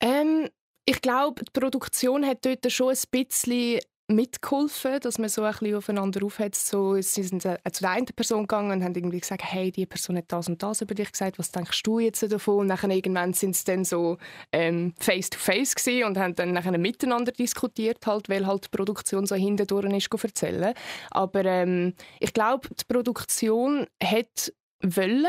Ähm, 0.00 0.48
ich 0.84 1.00
glaube, 1.00 1.44
die 1.44 1.60
Produktion 1.60 2.26
hat 2.26 2.44
dort 2.44 2.70
schon 2.72 2.90
ein 2.90 2.98
bisschen 3.10 3.78
mitgeholfen, 4.08 5.00
dass 5.00 5.18
man 5.18 5.28
so 5.28 5.42
ein 5.42 5.52
bisschen 5.52 5.76
aufeinander 5.76 6.24
aufhetzt. 6.24 6.68
So, 6.68 7.00
sie 7.00 7.22
sind 7.22 7.44
äh, 7.44 7.58
zu 7.70 7.82
der 7.82 7.90
einen 7.90 8.06
Person 8.06 8.42
gegangen 8.42 8.70
und 8.70 8.82
haben 8.82 8.94
irgendwie 8.94 9.20
gesagt, 9.20 9.42
hey, 9.44 9.70
die 9.70 9.86
Person 9.86 10.16
hat 10.16 10.24
das 10.28 10.48
und 10.48 10.62
das 10.62 10.80
über 10.80 10.94
dich 10.94 11.12
gesagt, 11.12 11.38
was 11.38 11.52
denkst 11.52 11.82
du 11.82 11.98
jetzt 11.98 12.22
davon? 12.22 12.60
Und 12.60 12.66
nachher 12.68 12.90
irgendwann 12.90 13.34
sind 13.34 13.54
sie 13.54 13.64
dann 13.64 13.84
so 13.84 14.16
ähm, 14.52 14.94
face 14.98 15.30
to 15.30 15.38
face 15.38 15.74
gewesen 15.74 16.04
und 16.04 16.18
haben 16.18 16.34
dann 16.34 16.52
nachher 16.52 16.76
miteinander 16.78 17.32
diskutiert, 17.32 18.06
halt, 18.06 18.28
weil 18.28 18.46
halt 18.46 18.64
die 18.64 18.76
Produktion 18.76 19.26
so 19.26 19.34
hindurch 19.34 19.92
ist, 19.92 20.10
zu 20.10 20.18
erzählen. 20.26 20.74
Aber 21.10 21.44
ähm, 21.44 21.94
ich 22.18 22.32
glaube, 22.32 22.68
die 22.68 22.84
Produktion 22.84 23.86
hat 24.02 24.52
wollen, 24.82 25.26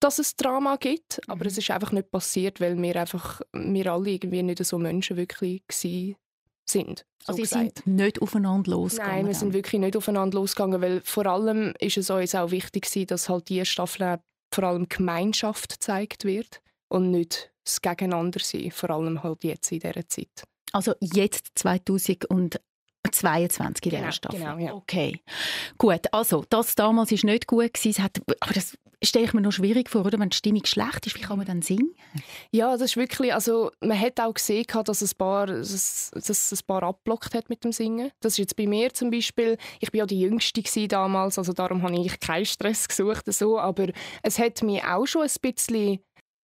dass 0.00 0.18
es 0.18 0.36
Drama 0.36 0.76
gibt, 0.76 1.20
aber 1.28 1.44
mhm. 1.44 1.48
es 1.48 1.58
ist 1.58 1.70
einfach 1.70 1.92
nicht 1.92 2.10
passiert, 2.10 2.60
weil 2.60 2.80
wir 2.80 2.96
einfach, 2.96 3.40
wir 3.52 3.92
alle 3.92 4.10
irgendwie 4.10 4.42
nicht 4.42 4.64
so 4.64 4.78
Menschen 4.78 5.16
wirklich 5.16 5.62
waren 5.68 6.16
sind. 6.68 7.04
So 7.24 7.32
also 7.32 7.40
ihr 7.40 7.46
sind 7.46 7.86
nicht 7.86 8.22
aufeinander 8.22 8.70
losgegangen? 8.70 9.16
Nein, 9.16 9.26
wir 9.26 9.34
sind 9.34 9.52
wirklich 9.52 9.80
nicht 9.80 9.96
aufeinander 9.96 10.38
losgegangen, 10.38 10.80
weil 10.80 11.00
vor 11.00 11.26
allem 11.26 11.74
ist 11.80 11.96
es 11.96 12.10
uns 12.10 12.34
auch 12.34 12.50
wichtig 12.50 12.88
dass 13.06 13.28
halt 13.28 13.48
diese 13.48 13.64
Staffel 13.64 14.18
vor 14.52 14.64
allem 14.64 14.88
Gemeinschaft 14.88 15.72
gezeigt 15.72 16.24
wird 16.24 16.60
und 16.88 17.10
nicht 17.10 17.52
das 17.64 17.82
Gegeneinander 17.82 18.40
sein, 18.40 18.70
vor 18.70 18.90
allem 18.90 19.22
halt 19.22 19.42
jetzt 19.44 19.72
in 19.72 19.80
dieser 19.80 20.08
Zeit. 20.08 20.44
Also 20.72 20.94
jetzt 21.00 21.50
2000 21.56 22.26
und 22.26 22.60
22 23.10 23.86
in 23.86 23.90
genau, 23.90 24.02
dieser 24.02 24.12
Staffel. 24.12 24.38
Genau, 24.38 24.58
ja. 24.58 24.74
Okay. 24.74 25.20
Gut, 25.78 26.02
also 26.12 26.44
das 26.48 26.74
damals 26.74 27.10
war 27.10 27.30
nicht 27.30 27.46
gut 27.46 27.74
gewesen. 27.74 28.02
Hat, 28.02 28.20
aber 28.40 28.52
das 28.52 28.76
stelle 29.02 29.26
ich 29.26 29.34
mir 29.34 29.40
noch 29.40 29.52
schwierig 29.52 29.90
vor, 29.90 30.06
oder? 30.06 30.18
wenn 30.18 30.30
die 30.30 30.36
Stimmung 30.36 30.64
schlecht 30.64 31.06
ist, 31.06 31.16
wie 31.16 31.20
kann 31.20 31.38
man 31.38 31.46
dann 31.46 31.62
singen? 31.62 31.94
Ja, 32.50 32.72
das 32.72 32.90
ist 32.90 32.96
wirklich, 32.96 33.32
also 33.34 33.70
man 33.80 33.98
hat 33.98 34.18
auch 34.20 34.34
gesehen, 34.34 34.64
dass 34.84 35.02
ein 35.02 35.18
paar, 35.18 35.46
dass, 35.46 36.10
dass 36.12 36.52
ein 36.52 36.66
paar 36.66 36.82
abblockt 36.82 37.34
hat 37.34 37.50
mit 37.50 37.64
dem 37.64 37.72
Singen. 37.72 38.10
Das 38.20 38.34
ist 38.34 38.38
jetzt 38.38 38.56
bei 38.56 38.66
mir 38.66 38.92
zum 38.92 39.10
Beispiel, 39.10 39.58
ich 39.80 39.92
war 39.92 39.98
ja 39.98 40.06
die 40.06 40.20
Jüngste 40.20 40.62
damals, 40.88 41.38
also 41.38 41.52
darum 41.52 41.82
habe 41.82 41.96
ich 42.00 42.18
keinen 42.20 42.46
Stress 42.46 42.88
gesucht, 42.88 43.32
so, 43.32 43.58
aber 43.58 43.88
es 44.22 44.38
hat 44.38 44.62
mich 44.62 44.82
auch 44.84 45.06
schon 45.06 45.22
ein 45.22 45.30
bisschen 45.40 46.00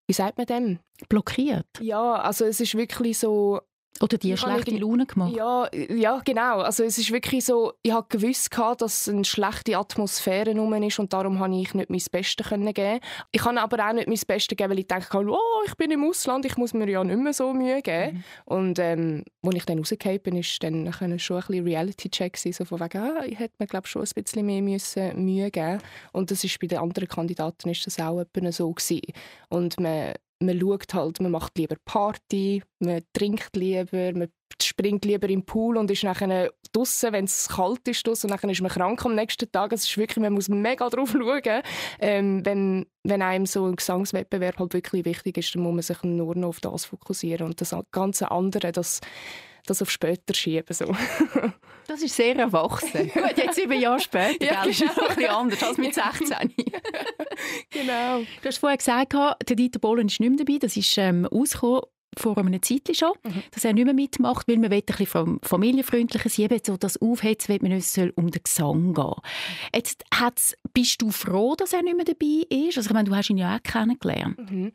wie 0.08 0.14
sagt 0.14 0.36
man 0.36 0.46
dem? 0.46 0.78
Blockiert? 1.08 1.66
Ja, 1.80 2.16
also 2.16 2.44
es 2.44 2.60
ist 2.60 2.74
wirklich 2.74 3.18
so, 3.18 3.60
oder 4.00 4.18
die 4.18 4.36
schlechte 4.36 4.76
Laune 4.76 5.06
gemacht? 5.06 5.34
Ja, 5.36 5.68
ja, 5.74 6.20
genau. 6.24 6.60
Also 6.60 6.82
es 6.82 6.98
ist 6.98 7.12
wirklich 7.12 7.44
so, 7.44 7.72
ich 7.82 7.92
habe 7.92 8.06
gewusst, 8.08 8.50
dass 8.78 9.08
eine 9.08 9.24
schlechte 9.24 9.76
Atmosphäre 9.76 10.56
rum 10.56 10.72
ist 10.82 10.98
und 10.98 11.12
darum 11.12 11.38
konnte 11.38 11.58
ich 11.58 11.74
nicht 11.74 11.90
mein 11.90 12.02
Bestes 12.10 12.48
geben. 12.48 13.00
Ich 13.30 13.42
kann 13.42 13.58
aber 13.58 13.88
auch 13.88 13.92
nicht 13.92 14.08
mein 14.08 14.18
Bestes 14.26 14.56
geben, 14.56 14.70
weil 14.70 14.78
ich 14.80 14.88
denke, 14.88 15.18
oh, 15.18 15.62
ich 15.66 15.74
bin 15.76 15.90
im 15.90 16.04
Ausland, 16.04 16.44
ich 16.46 16.56
muss 16.56 16.74
mir 16.74 16.88
ja 16.88 17.04
nicht 17.04 17.18
mehr 17.18 17.32
so 17.32 17.52
Mühe 17.52 17.82
geben. 17.82 18.16
Mhm. 18.16 18.24
Und 18.44 18.78
ähm, 18.78 19.24
als 19.44 19.54
ich 19.56 19.64
dann 19.66 19.78
rausgekommen 19.78 20.20
bin, 20.20 20.36
ist 20.36 20.62
dann 20.62 20.92
schon 20.92 21.36
ein 21.36 21.46
bisschen 21.46 21.64
Reality-Check 21.64 22.36
so 22.36 22.64
von 22.64 22.80
wegen, 22.80 22.98
ah, 22.98 23.24
ich 23.24 23.38
hätte 23.38 23.54
mir 23.58 23.66
glaube 23.66 23.86
schon 23.86 24.02
ein 24.02 24.08
bisschen 24.14 24.46
mehr 24.46 24.62
müssen 24.62 25.24
Mühe 25.24 25.50
geben 25.50 25.78
Und 26.12 26.30
das 26.30 26.42
ist 26.42 26.58
bei 26.58 26.66
den 26.66 26.78
anderen 26.78 27.08
Kandidaten 27.08 27.68
ist 27.68 27.86
das 27.86 28.00
auch 28.00 28.24
so 28.50 28.72
gewesen. 28.72 29.02
Und 29.48 29.78
man 29.78 30.14
man 30.42 30.60
schaut 30.60 30.94
halt, 30.94 31.20
man 31.20 31.32
macht 31.32 31.56
lieber 31.58 31.76
Party, 31.84 32.62
man 32.80 33.02
trinkt 33.12 33.56
lieber, 33.56 34.12
man 34.12 34.28
springt 34.60 35.04
lieber 35.04 35.28
im 35.28 35.44
Pool 35.44 35.76
und 35.76 35.90
ist 35.90 36.04
nachher 36.04 36.52
draußen, 36.72 37.12
wenn 37.12 37.24
es 37.24 37.48
kalt 37.48 37.86
ist 37.88 38.06
draussen, 38.06 38.30
und 38.30 38.42
dann 38.42 38.50
ist 38.50 38.60
man 38.60 38.70
krank 38.70 39.04
am 39.04 39.14
nächsten 39.14 39.50
Tag. 39.50 39.72
Es 39.72 39.84
ist 39.84 39.96
wirklich, 39.96 40.22
man 40.22 40.32
muss 40.32 40.48
mega 40.48 40.88
drauf 40.88 41.10
schauen. 41.12 41.62
Ähm, 41.98 42.44
wenn, 42.44 42.86
wenn 43.04 43.22
einem 43.22 43.46
so 43.46 43.66
ein 43.66 43.76
Gesangswettbewerb 43.76 44.58
halt 44.58 44.74
wirklich 44.74 45.04
wichtig 45.04 45.38
ist, 45.38 45.54
dann 45.54 45.62
muss 45.62 45.72
man 45.72 45.82
sich 45.82 46.02
nur 46.02 46.34
noch 46.34 46.48
auf 46.48 46.60
das 46.60 46.84
fokussieren 46.84 47.46
und 47.46 47.60
das 47.60 47.74
ganze 47.90 48.30
andere, 48.30 48.72
das 48.72 49.00
das 49.66 49.82
auf 49.82 49.90
später 49.90 50.34
schieben. 50.34 50.74
So. 50.74 50.86
das 51.86 52.02
ist 52.02 52.16
sehr 52.16 52.36
erwachsen. 52.36 53.08
Gut, 53.14 53.36
jetzt 53.36 53.54
sieben 53.54 53.80
Jahre 53.80 54.00
später, 54.00 54.44
ja, 54.44 54.62
genau. 54.62 54.70
ist 54.70 54.80
noch 54.80 54.96
ein 54.96 55.16
bisschen 55.16 55.30
anders 55.30 55.62
als 55.62 55.78
mit 55.78 55.94
16. 56.18 56.54
genau. 57.70 58.20
Du 58.20 58.48
hast 58.48 58.58
vorher 58.58 58.78
gesagt, 58.78 59.12
der 59.12 59.56
Dieter 59.56 59.78
Bohlen 59.78 60.08
ist 60.08 60.20
nicht 60.20 60.30
mehr 60.30 60.44
dabei. 60.44 60.58
Das 60.58 60.76
ist 60.76 60.96
ähm, 60.98 61.26
ausgekommen 61.26 61.82
vor 62.18 62.36
einem 62.36 62.62
Zeit 62.62 62.94
schon, 62.94 63.12
mhm. 63.24 63.42
dass 63.52 63.64
er 63.64 63.72
nicht 63.72 63.84
mehr 63.84 63.94
mitmacht, 63.94 64.46
weil 64.46 64.58
man 64.58 64.70
will 64.70 64.82
ein 64.86 64.96
bisschen 64.96 65.40
familienfreundlicher 65.42 66.28
sein 66.28 66.50
will. 66.50 66.60
So 66.64 66.76
das 66.76 67.00
Aufhetzen 67.00 67.48
will 67.48 67.60
man 67.62 67.72
es 67.72 67.94
soll 67.94 68.12
um 68.16 68.30
den 68.30 68.42
Gesang 68.42 68.92
gehen. 68.92 69.14
Jetzt 69.74 70.04
bist 70.74 71.00
du 71.00 71.10
froh, 71.10 71.54
dass 71.56 71.72
er 71.72 71.82
nicht 71.82 71.96
mehr 71.96 72.04
dabei 72.04 72.46
ist? 72.50 72.76
Also 72.76 72.90
ich 72.90 72.94
meine, 72.94 73.08
du 73.08 73.16
hast 73.16 73.30
ihn 73.30 73.38
ja 73.38 73.56
auch 73.56 73.62
kennengelernt. 73.62 74.38
Mhm. 74.38 74.72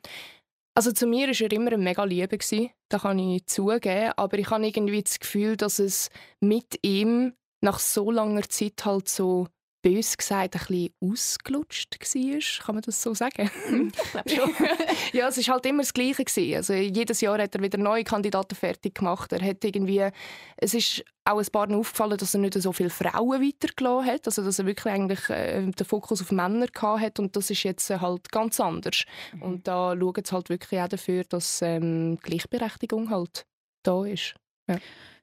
Also 0.77 0.91
zu 0.91 1.07
mir 1.07 1.29
war 1.29 1.41
er 1.41 1.51
immer 1.53 1.71
ein 1.71 1.83
mega 1.83 2.03
Liebe, 2.03 2.37
das 2.37 3.01
kann 3.01 3.17
ich 3.17 3.47
zugeben, 3.47 4.11
aber 4.15 4.37
ich 4.37 4.47
habe 4.51 4.67
irgendwie 4.67 5.01
das 5.01 5.19
Gefühl, 5.19 5.57
dass 5.57 5.79
es 5.79 6.11
mit 6.39 6.77
ihm 6.83 7.33
nach 7.61 7.79
so 7.79 8.11
langer 8.11 8.47
Zeit 8.47 8.85
halt 8.85 9.09
so 9.09 9.47
bös 9.87 10.17
gesagt 10.17 10.55
ein 10.55 10.59
bisschen 10.67 10.89
ausgelutscht 10.99 11.97
war. 11.99 12.65
Kann 12.65 12.75
man 12.75 12.81
das 12.81 13.01
so 13.01 13.13
sagen? 13.13 13.49
Ich 13.97 14.11
glaube 14.11 14.29
schon. 14.29 14.53
ja, 15.13 15.27
es 15.27 15.47
war 15.47 15.55
halt 15.55 15.65
immer 15.65 15.83
das 15.83 15.93
Gleiche. 15.93 16.23
Gewesen. 16.23 16.55
Also, 16.55 16.73
jedes 16.73 17.21
Jahr 17.21 17.37
hat 17.37 17.55
er 17.55 17.61
wieder 17.61 17.77
neue 17.77 18.03
Kandidaten 18.03 18.55
fertig 18.55 18.95
gemacht. 18.95 19.31
Er 19.31 19.41
hat 19.41 19.63
irgendwie, 19.63 20.09
es 20.57 20.73
ist 20.73 21.03
auch 21.25 21.39
ein 21.39 21.45
paar 21.51 21.69
aufgefallen, 21.71 22.17
dass 22.17 22.33
er 22.33 22.39
nicht 22.39 22.53
so 22.55 22.71
viele 22.71 22.89
Frauen 22.89 23.41
weitergelassen 23.41 24.11
hat. 24.11 24.25
Also, 24.25 24.43
dass 24.43 24.59
er 24.59 24.65
wirklich 24.65 24.93
eigentlich 24.93 25.29
äh, 25.29 25.61
den 25.61 25.85
Fokus 25.85 26.21
auf 26.21 26.31
Männer 26.31 26.67
hat 26.81 27.19
und 27.19 27.35
das 27.35 27.49
ist 27.49 27.63
jetzt 27.63 27.89
äh, 27.89 27.99
halt 27.99 28.31
ganz 28.31 28.59
anders. 28.59 29.03
Mhm. 29.33 29.41
Und 29.41 29.67
da 29.67 29.95
schauen 29.97 30.23
sie 30.23 30.35
halt 30.35 30.49
wirklich 30.49 30.79
auch 30.81 30.87
dafür, 30.87 31.23
dass 31.23 31.61
ähm, 31.61 32.17
Gleichberechtigung 32.21 33.09
halt 33.09 33.45
da 33.83 34.05
ist. 34.05 34.35
Ja. 34.67 34.77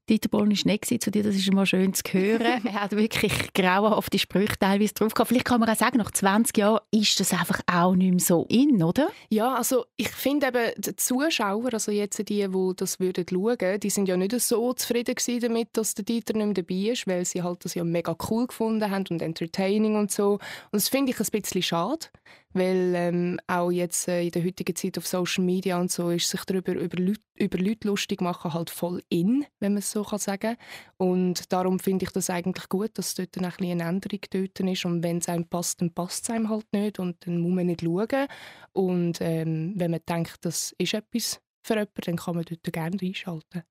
Dieter 0.08 0.28
Bohlen 0.28 0.50
war 0.50 0.73
nicht 0.73 1.02
zu 1.02 1.11
dir, 1.11 1.23
das 1.23 1.34
ist 1.34 1.49
immer 1.49 1.64
schön 1.64 1.94
zu 1.94 2.02
hören. 2.12 2.64
er 2.66 2.82
hat 2.82 2.92
wirklich 2.92 3.52
grauenhafte 3.54 4.18
Sprüche 4.18 4.58
teilweise 4.58 4.92
drauf 4.92 5.14
gehabt. 5.14 5.28
Vielleicht 5.28 5.46
kann 5.46 5.61
man 5.61 5.68
auch 5.68 5.76
sagen, 5.76 5.99
nach 5.99 6.11
20 6.11 6.56
Jahren 6.58 6.80
ist 6.90 7.18
das 7.20 7.32
einfach 7.32 7.61
auch 7.66 7.94
nicht 7.94 8.11
mehr 8.11 8.20
so 8.20 8.44
in, 8.49 8.82
oder? 8.82 9.08
Ja, 9.30 9.54
also 9.54 9.87
ich 9.96 10.11
finde 10.11 10.49
eben, 10.49 10.73
die 10.76 10.96
Zuschauer, 10.96 11.73
also 11.73 11.90
jetzt 11.90 12.18
die, 12.18 12.25
die 12.46 12.73
das 12.76 13.00
würden 13.00 13.25
schauen, 13.28 13.80
die 13.80 13.90
sind 13.90 14.08
ja 14.08 14.16
nicht 14.16 14.38
so 14.40 14.73
zufrieden 14.75 15.16
damit, 15.40 15.68
dass 15.73 15.94
der 15.94 16.04
Dieter 16.04 16.34
nicht 16.34 16.46
mehr 16.46 16.54
dabei 16.54 16.92
ist, 16.92 17.06
weil 17.06 17.25
sie 17.25 17.42
halt 17.42 17.64
das 17.64 17.75
ja 17.75 17.84
mega 17.84 18.14
cool 18.30 18.46
gefunden 18.46 18.90
haben 18.90 19.06
und 19.11 19.23
entertaining 19.23 19.96
und 19.96 20.11
so. 20.11 20.34
Und 20.34 20.40
das 20.73 20.88
finde 20.88 21.12
ich 21.12 21.20
ein 21.20 21.26
bisschen 21.30 21.62
schade 21.62 22.06
weil 22.54 22.94
ähm, 22.94 23.38
auch 23.46 23.70
jetzt 23.70 24.08
äh, 24.08 24.23
in 24.25 24.30
der 24.30 24.44
heutigen 24.44 24.75
Zeit 24.75 24.96
auf 24.96 25.06
Social 25.06 25.44
Media 25.44 25.78
und 25.78 25.90
so 25.90 26.11
ist 26.11 26.28
sich 26.28 26.44
darüber 26.44 26.73
über 26.73 27.02
Leute, 27.02 27.20
über 27.34 27.58
Leute 27.58 27.88
lustig 27.88 28.20
machen 28.20 28.54
halt 28.54 28.70
voll 28.70 29.02
in, 29.08 29.44
wenn 29.61 29.73
man 29.73 29.80
es 29.80 29.90
so 29.90 30.04
kann 30.04 30.18
sagen. 30.18 30.56
Und 30.96 31.52
darum 31.52 31.78
finde 31.80 32.04
ich 32.04 32.12
das 32.12 32.30
eigentlich 32.30 32.68
gut, 32.68 32.92
dass 32.94 33.14
dort 33.14 33.37
ein 33.37 33.44
eine 33.44 33.82
Änderung 33.82 34.20
dort 34.30 34.61
ist. 34.61 34.84
Und 34.84 35.02
wenn 35.02 35.18
es 35.18 35.28
einem 35.28 35.49
passt, 35.49 35.80
dann 35.80 35.92
passt 35.92 36.25
es 36.25 36.30
einem 36.30 36.49
halt 36.49 36.66
nicht 36.73 36.99
und 36.99 37.26
dann 37.26 37.38
muss 37.38 37.52
man 37.52 37.66
nicht 37.66 37.82
schauen. 37.82 38.26
Und 38.73 39.18
ähm, 39.20 39.75
wenn 39.76 39.90
man 39.90 40.00
denkt, 40.08 40.38
das 40.42 40.75
ist 40.78 40.94
etwas 40.94 41.40
für 41.62 41.75
jemanden, 41.75 42.00
dann 42.04 42.16
kann 42.16 42.37
man 42.37 42.44
dort 42.44 42.73
gerne 42.73 42.96
einschalten. 43.02 43.62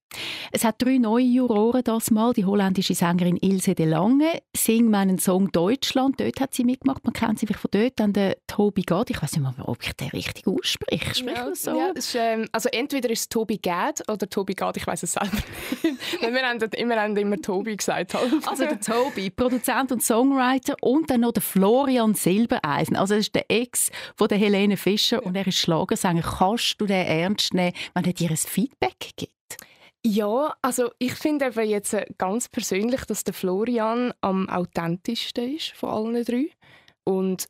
Es 0.51 0.63
hat 0.63 0.81
drei 0.81 0.97
neue 0.97 1.23
Juroren 1.23 1.83
das 1.83 2.12
Mal. 2.12 2.33
Die 2.33 2.45
holländische 2.45 2.95
Sängerin 2.95 3.38
Ilse 3.38 3.75
de 3.75 3.85
Lange 3.85 4.41
singt 4.55 4.89
meinen 4.89 5.17
Song 5.19 5.51
Deutschland. 5.51 6.19
Dort 6.19 6.39
hat 6.39 6.53
sie 6.53 6.63
mitgemacht. 6.63 7.03
Man 7.03 7.13
kennt 7.13 7.39
sie 7.39 7.47
von 7.47 7.69
dort. 7.71 7.93
Dann 8.00 8.13
der 8.13 8.38
Tobi 8.47 8.81
Gad. 8.81 9.09
Ich 9.09 9.21
weiß 9.21 9.33
nicht 9.33 9.43
mal, 9.43 9.53
ob 9.63 9.83
ich 9.83 9.93
den 9.93 10.09
richtig 10.09 10.47
ausspreche. 10.47 11.15
Spricht 11.15 11.38
ja, 11.38 11.55
so? 11.55 11.77
Ja, 11.77 11.88
ist, 11.89 12.15
ähm, 12.15 12.47
also 12.51 12.69
entweder 12.71 13.09
ist 13.09 13.19
es 13.19 13.29
Tobi 13.29 13.57
Gad 13.57 14.03
oder 14.09 14.29
Tobi 14.29 14.53
Gad. 14.53 14.77
Ich 14.77 14.88
weiß 14.88 15.03
es 15.03 15.13
selber 15.13 15.35
nicht. 15.81 16.21
wir 16.21 16.41
haben 16.41 16.59
immer, 16.59 16.95
haben 16.95 17.17
immer 17.17 17.38
Tobi 17.38 17.77
gesagt. 17.77 18.13
Halt. 18.13 18.47
Also 18.47 18.65
der 18.65 18.79
Tobi, 18.79 19.29
Produzent 19.29 19.91
und 19.91 20.03
Songwriter 20.03 20.75
und 20.81 21.09
dann 21.09 21.21
noch 21.21 21.31
der 21.31 21.43
Florian 21.43 22.13
Silbereisen. 22.13 22.95
Also 22.95 23.15
das 23.15 23.27
ist 23.27 23.35
der 23.35 23.50
Ex 23.50 23.91
von 24.15 24.27
der 24.27 24.38
Helene 24.38 24.77
Fischer 24.77 25.23
und 25.23 25.35
er 25.35 25.47
ist 25.47 25.57
Schlagersänger. 25.57 26.21
Kannst 26.21 26.79
du 26.79 26.85
den 26.85 27.05
ernst 27.05 27.53
nehmen, 27.53 27.73
wenn 27.93 28.05
er 28.05 28.13
dir 28.13 28.29
ein 28.29 28.38
Feedback 28.38 29.12
gibt? 29.15 29.33
Ja, 30.05 30.55
also 30.62 30.91
ich 31.00 31.13
finde 31.13 31.45
eben 31.45 31.69
jetzt 31.69 31.93
äh, 31.93 32.05
ganz 32.17 32.50
persönlich, 32.50 33.05
dass 33.05 33.24
der 33.24 33.33
Florian 33.33 34.13
am 34.19 34.50
authentischsten 34.50 35.55
ist 35.55 35.72
von 35.72 35.89
allen 35.89 36.25
drei. 36.25 36.50
Und 37.05 37.48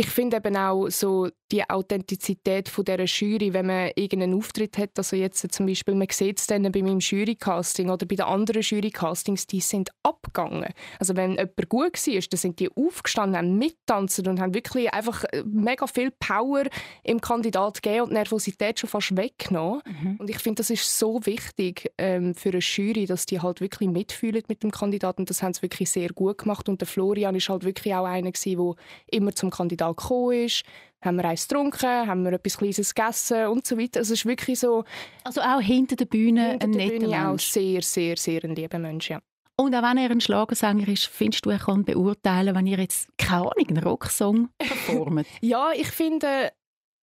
ich 0.00 0.06
finde 0.06 0.36
eben 0.36 0.56
auch 0.56 0.88
so 0.90 1.28
die 1.50 1.68
Authentizität 1.68 2.68
von 2.68 2.84
dieser 2.84 3.04
Jury, 3.04 3.52
wenn 3.52 3.66
man 3.66 3.90
irgendeinen 3.96 4.34
Auftritt 4.34 4.78
hat, 4.78 4.90
also 4.96 5.16
jetzt 5.16 5.50
zum 5.52 5.66
Beispiel, 5.66 5.94
man 5.94 6.06
sieht 6.08 6.38
es 6.38 6.46
dann 6.46 6.70
bei 6.70 6.82
meinem 6.82 7.00
Jurycasting 7.00 7.90
oder 7.90 8.06
bei 8.06 8.14
den 8.14 8.26
anderen 8.26 8.62
Jurycastings, 8.62 9.48
die 9.48 9.60
sind 9.60 9.90
abgegangen. 10.04 10.72
Also 11.00 11.16
wenn 11.16 11.32
jemand 11.32 11.68
gut 11.68 12.06
war, 12.06 12.20
dann 12.30 12.38
sind 12.38 12.60
die 12.60 12.70
aufgestanden, 12.70 13.36
haben 13.36 13.58
mittanzen 13.58 14.28
und 14.28 14.40
haben 14.40 14.54
wirklich 14.54 14.92
einfach 14.94 15.24
äh, 15.24 15.42
mega 15.44 15.88
viel 15.88 16.12
Power 16.12 16.64
im 17.02 17.20
Kandidat 17.20 17.82
gegeben 17.82 18.04
und 18.04 18.12
Nervosität 18.12 18.78
schon 18.78 18.90
fast 18.90 19.16
weggenommen. 19.16 19.82
Mhm. 19.84 20.16
Und 20.18 20.30
ich 20.30 20.38
finde, 20.38 20.60
das 20.60 20.70
ist 20.70 20.96
so 20.96 21.24
wichtig 21.26 21.90
ähm, 21.98 22.36
für 22.36 22.50
eine 22.50 22.58
Jury, 22.58 23.06
dass 23.06 23.26
die 23.26 23.40
halt 23.40 23.60
wirklich 23.60 23.88
mitfühlen 23.88 24.44
mit 24.46 24.62
dem 24.62 24.70
Kandidaten. 24.70 25.24
Das 25.24 25.42
haben 25.42 25.54
sie 25.54 25.62
wirklich 25.62 25.90
sehr 25.90 26.10
gut 26.10 26.38
gemacht 26.38 26.68
und 26.68 26.80
der 26.80 26.86
Florian 26.86 27.34
ist 27.34 27.48
halt 27.48 27.64
wirklich 27.64 27.94
auch 27.94 28.04
einer 28.04 28.30
der 28.30 28.74
immer 29.10 29.34
zum 29.34 29.50
Kandidat 29.94 29.96
gekommen 29.96 30.44
ist 30.44 30.64
haben 31.00 31.16
wir 31.16 31.24
eins 31.26 31.46
getrunken, 31.46 32.08
haben 32.08 32.24
wir 32.24 32.32
etwas 32.32 32.58
Kleines 32.58 32.94
gegessen 32.94 33.46
und 33.46 33.66
so 33.66 33.78
weiter. 33.78 34.00
Also 34.00 34.14
es 34.14 34.20
ist 34.20 34.26
wirklich 34.26 34.58
so... 34.58 34.84
Also 35.24 35.40
auch 35.40 35.60
hinter 35.60 35.96
der 35.96 36.06
Bühne 36.06 36.50
hinter 36.50 36.66
ein 36.66 36.70
netter 36.72 36.98
Bühne 36.98 37.08
Mensch. 37.08 37.24
auch 37.24 37.38
sehr, 37.38 37.82
sehr, 37.82 38.16
sehr 38.16 38.44
ein 38.44 38.54
lieber 38.54 38.78
Mensch, 38.78 39.10
ja. 39.10 39.20
Und 39.56 39.74
auch 39.74 39.82
wenn 39.82 39.98
er 39.98 40.10
ein 40.10 40.20
Schlagersänger 40.20 40.86
ist, 40.88 41.06
findest 41.06 41.44
du, 41.44 41.50
er 41.50 41.58
kann 41.58 41.84
beurteilen, 41.84 42.54
wenn 42.54 42.66
ihr 42.66 42.78
jetzt, 42.78 43.08
keine 43.18 43.42
Ahnung, 43.42 43.68
einen 43.68 43.82
Rocksong 43.82 44.48
performt? 44.56 45.26
ja, 45.40 45.72
ich 45.74 45.88
finde, 45.88 46.52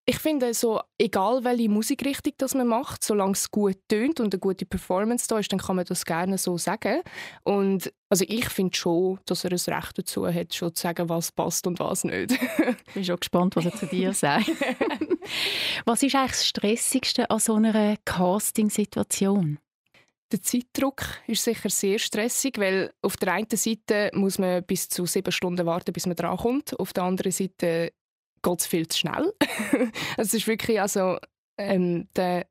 ich 0.08 0.20
finde 0.20 0.54
so, 0.54 0.82
egal 1.00 1.44
welche 1.44 1.68
Musikrichtung 1.68 2.34
das 2.38 2.54
man 2.54 2.68
macht, 2.68 3.04
solange 3.04 3.32
es 3.32 3.50
gut 3.50 3.78
tönt 3.88 4.20
und 4.20 4.34
eine 4.34 4.40
gute 4.40 4.66
Performance 4.66 5.28
da 5.28 5.40
ist, 5.40 5.52
dann 5.52 5.60
kann 5.60 5.78
man 5.78 5.86
das 5.86 6.06
gerne 6.06 6.38
so 6.38 6.60
sagen. 6.60 7.02
Und 7.44 7.92
also 8.10 8.24
ich 8.28 8.48
finde 8.50 8.78
schon, 8.78 9.20
dass 9.26 9.44
er 9.44 9.52
ein 9.52 9.74
Recht 9.74 9.98
dazu 9.98 10.28
hat, 10.28 10.54
schon 10.54 10.76
zu 10.76 10.82
sagen, 10.84 11.10
was 11.10 11.32
passt 11.32 11.66
und 11.66 11.80
was 11.80 12.04
nicht. 12.04 12.34
ich 12.88 12.94
bin 12.94 13.04
schon 13.04 13.20
gespannt, 13.20 13.56
was 13.56 13.66
er 13.66 13.74
zu 13.74 13.88
dir 13.88 14.14
sagt. 14.14 14.52
was 15.86 16.04
ist 16.04 16.16
eigentlich 16.16 16.32
das 16.32 16.48
Stressigste 16.48 17.30
an 17.32 17.40
so 17.40 17.56
einer 17.56 17.98
Casting-Situation? 18.06 19.58
Der 20.32 20.42
Zeitdruck 20.42 21.02
ist 21.28 21.44
sicher 21.44 21.70
sehr 21.70 21.98
stressig, 21.98 22.60
weil 22.60 22.94
auf 23.02 23.18
der 23.18 23.34
einen 23.34 23.48
Seite 23.52 24.12
muss 24.14 24.38
man 24.38 24.64
bis 24.64 24.88
zu 24.88 25.06
sieben 25.06 25.32
Stunden 25.32 25.66
warten, 25.66 25.94
bis 25.94 26.06
man 26.06 26.16
drankommt. 26.16 26.80
Auf 26.80 26.94
der 26.94 27.04
anderen 27.04 27.32
Seite 27.32 27.92
geht 28.46 28.60
es 28.60 28.68
viel 28.68 28.88
zu 28.88 29.00
schnell. 29.00 29.34
es 30.18 30.34
ist 30.34 30.48
wirklich, 30.48 30.80
also, 30.80 31.18
ähm, 31.58 32.08
der 32.16 32.46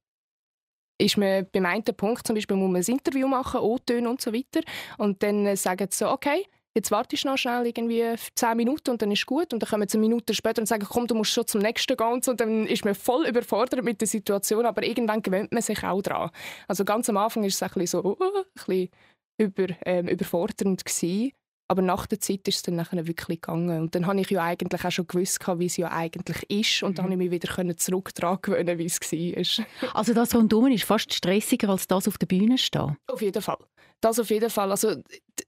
ist 1.00 1.16
man 1.16 1.46
beim 1.52 1.66
einen 1.66 1.84
Punkt, 1.84 2.26
zum 2.26 2.34
Beispiel 2.34 2.56
muss 2.56 2.70
man 2.70 2.82
ein 2.82 2.98
Interview 2.98 3.26
machen, 3.26 3.60
O-Töne 3.60 4.08
und 4.08 4.20
so 4.20 4.32
weiter, 4.32 4.60
und 4.98 5.22
dann 5.22 5.46
äh, 5.46 5.56
sagen 5.56 5.88
sie 5.90 5.98
so, 5.98 6.10
okay, 6.10 6.46
jetzt 6.76 6.90
wartest 6.90 7.24
du 7.24 7.28
noch 7.28 7.38
schnell 7.38 7.66
irgendwie 7.66 8.04
zehn 8.34 8.56
Minuten 8.56 8.90
und 8.90 9.02
dann 9.02 9.12
ist 9.12 9.26
gut 9.26 9.52
und 9.52 9.62
dann 9.62 9.68
kommen 9.68 9.88
sie 9.88 9.96
eine 9.96 10.06
Minute 10.06 10.34
später 10.34 10.60
und 10.60 10.66
sagen, 10.66 10.86
komm, 10.88 11.06
du 11.06 11.14
musst 11.14 11.32
schon 11.32 11.46
zum 11.46 11.60
nächsten 11.60 11.96
gehen 11.96 12.12
und, 12.12 12.26
und 12.26 12.40
dann 12.40 12.66
ist 12.66 12.84
man 12.84 12.94
voll 12.94 13.26
überfordert 13.26 13.84
mit 13.84 14.00
der 14.00 14.08
Situation, 14.08 14.66
aber 14.66 14.82
irgendwann 14.82 15.22
gewöhnt 15.22 15.52
man 15.52 15.62
sich 15.62 15.82
auch 15.84 16.02
dran. 16.02 16.30
Also 16.66 16.84
ganz 16.84 17.08
am 17.08 17.16
Anfang 17.16 17.44
ist 17.44 17.54
es 17.54 17.62
ein 17.62 17.70
bisschen 17.74 18.02
so, 18.02 18.04
uh, 18.04 18.16
ein 18.20 18.44
bisschen 18.54 18.90
über, 19.38 19.66
ähm, 19.86 20.08
überfordernd 20.08 20.84
gewesen. 20.84 21.32
Aber 21.68 21.80
nach 21.80 22.06
der 22.06 22.20
Zeit 22.20 22.46
ist 22.46 22.56
es 22.56 22.62
dann 22.62 22.76
nachher 22.76 23.06
wirklich 23.06 23.40
gegangen. 23.40 23.82
Und 23.82 23.94
dann 23.94 24.06
habe 24.06 24.20
ich 24.20 24.30
ja 24.30 24.42
eigentlich 24.42 24.84
auch 24.84 24.90
schon 24.90 25.06
gewusst, 25.06 25.40
wie 25.58 25.66
es 25.66 25.76
ja 25.76 25.90
eigentlich 25.90 26.50
ist. 26.50 26.82
Und 26.82 26.98
dann 26.98 27.06
mhm. 27.06 27.10
konnte 27.10 27.24
ich 27.24 27.30
mich 27.30 27.42
wieder 27.42 27.76
zurück 27.76 28.14
daran 28.14 28.38
gewöhnen, 28.42 28.78
wie 28.78 28.84
es 28.84 29.00
war. 29.00 29.66
Also 29.94 30.12
das 30.12 30.34
rundum 30.34 30.66
ist 30.66 30.84
fast 30.84 31.12
stressiger, 31.12 31.70
als 31.70 31.86
das 31.86 32.08
auf 32.08 32.18
der 32.18 32.26
Bühne 32.26 32.58
stehen? 32.58 32.96
Auf 33.06 33.22
jeden 33.22 33.42
Fall. 33.42 33.58
Das 34.00 34.20
auf 34.20 34.28
jeden 34.28 34.50
Fall. 34.50 34.70
Also 34.70 34.96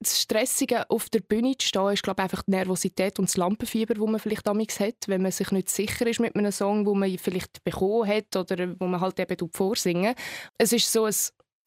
das 0.00 0.22
Stressige 0.22 0.88
auf 0.88 1.10
der 1.10 1.20
Bühne 1.20 1.56
zu 1.58 1.66
stehen, 1.66 1.92
ist 1.92 2.02
glaube 2.02 2.22
ich, 2.22 2.24
einfach 2.24 2.42
die 2.42 2.52
Nervosität 2.52 3.18
und 3.18 3.28
das 3.28 3.36
Lampenfieber, 3.36 3.94
das 3.94 4.06
man 4.06 4.18
vielleicht 4.18 4.46
damals 4.46 4.80
hat, 4.80 4.94
wenn 5.08 5.20
man 5.20 5.32
sich 5.32 5.50
nicht 5.50 5.68
sicher 5.68 6.06
ist 6.06 6.20
mit 6.20 6.34
einem 6.34 6.52
Song, 6.52 6.86
wo 6.86 6.94
man 6.94 7.18
vielleicht 7.18 7.62
bekommen 7.64 8.08
hat 8.08 8.34
oder 8.34 8.74
wo 8.78 8.86
man 8.86 9.00
halt 9.00 9.20
eben 9.20 9.50
vorsingen. 9.52 10.14
Es 10.56 10.72
ist 10.72 10.90
so 10.90 11.04
ein 11.04 11.14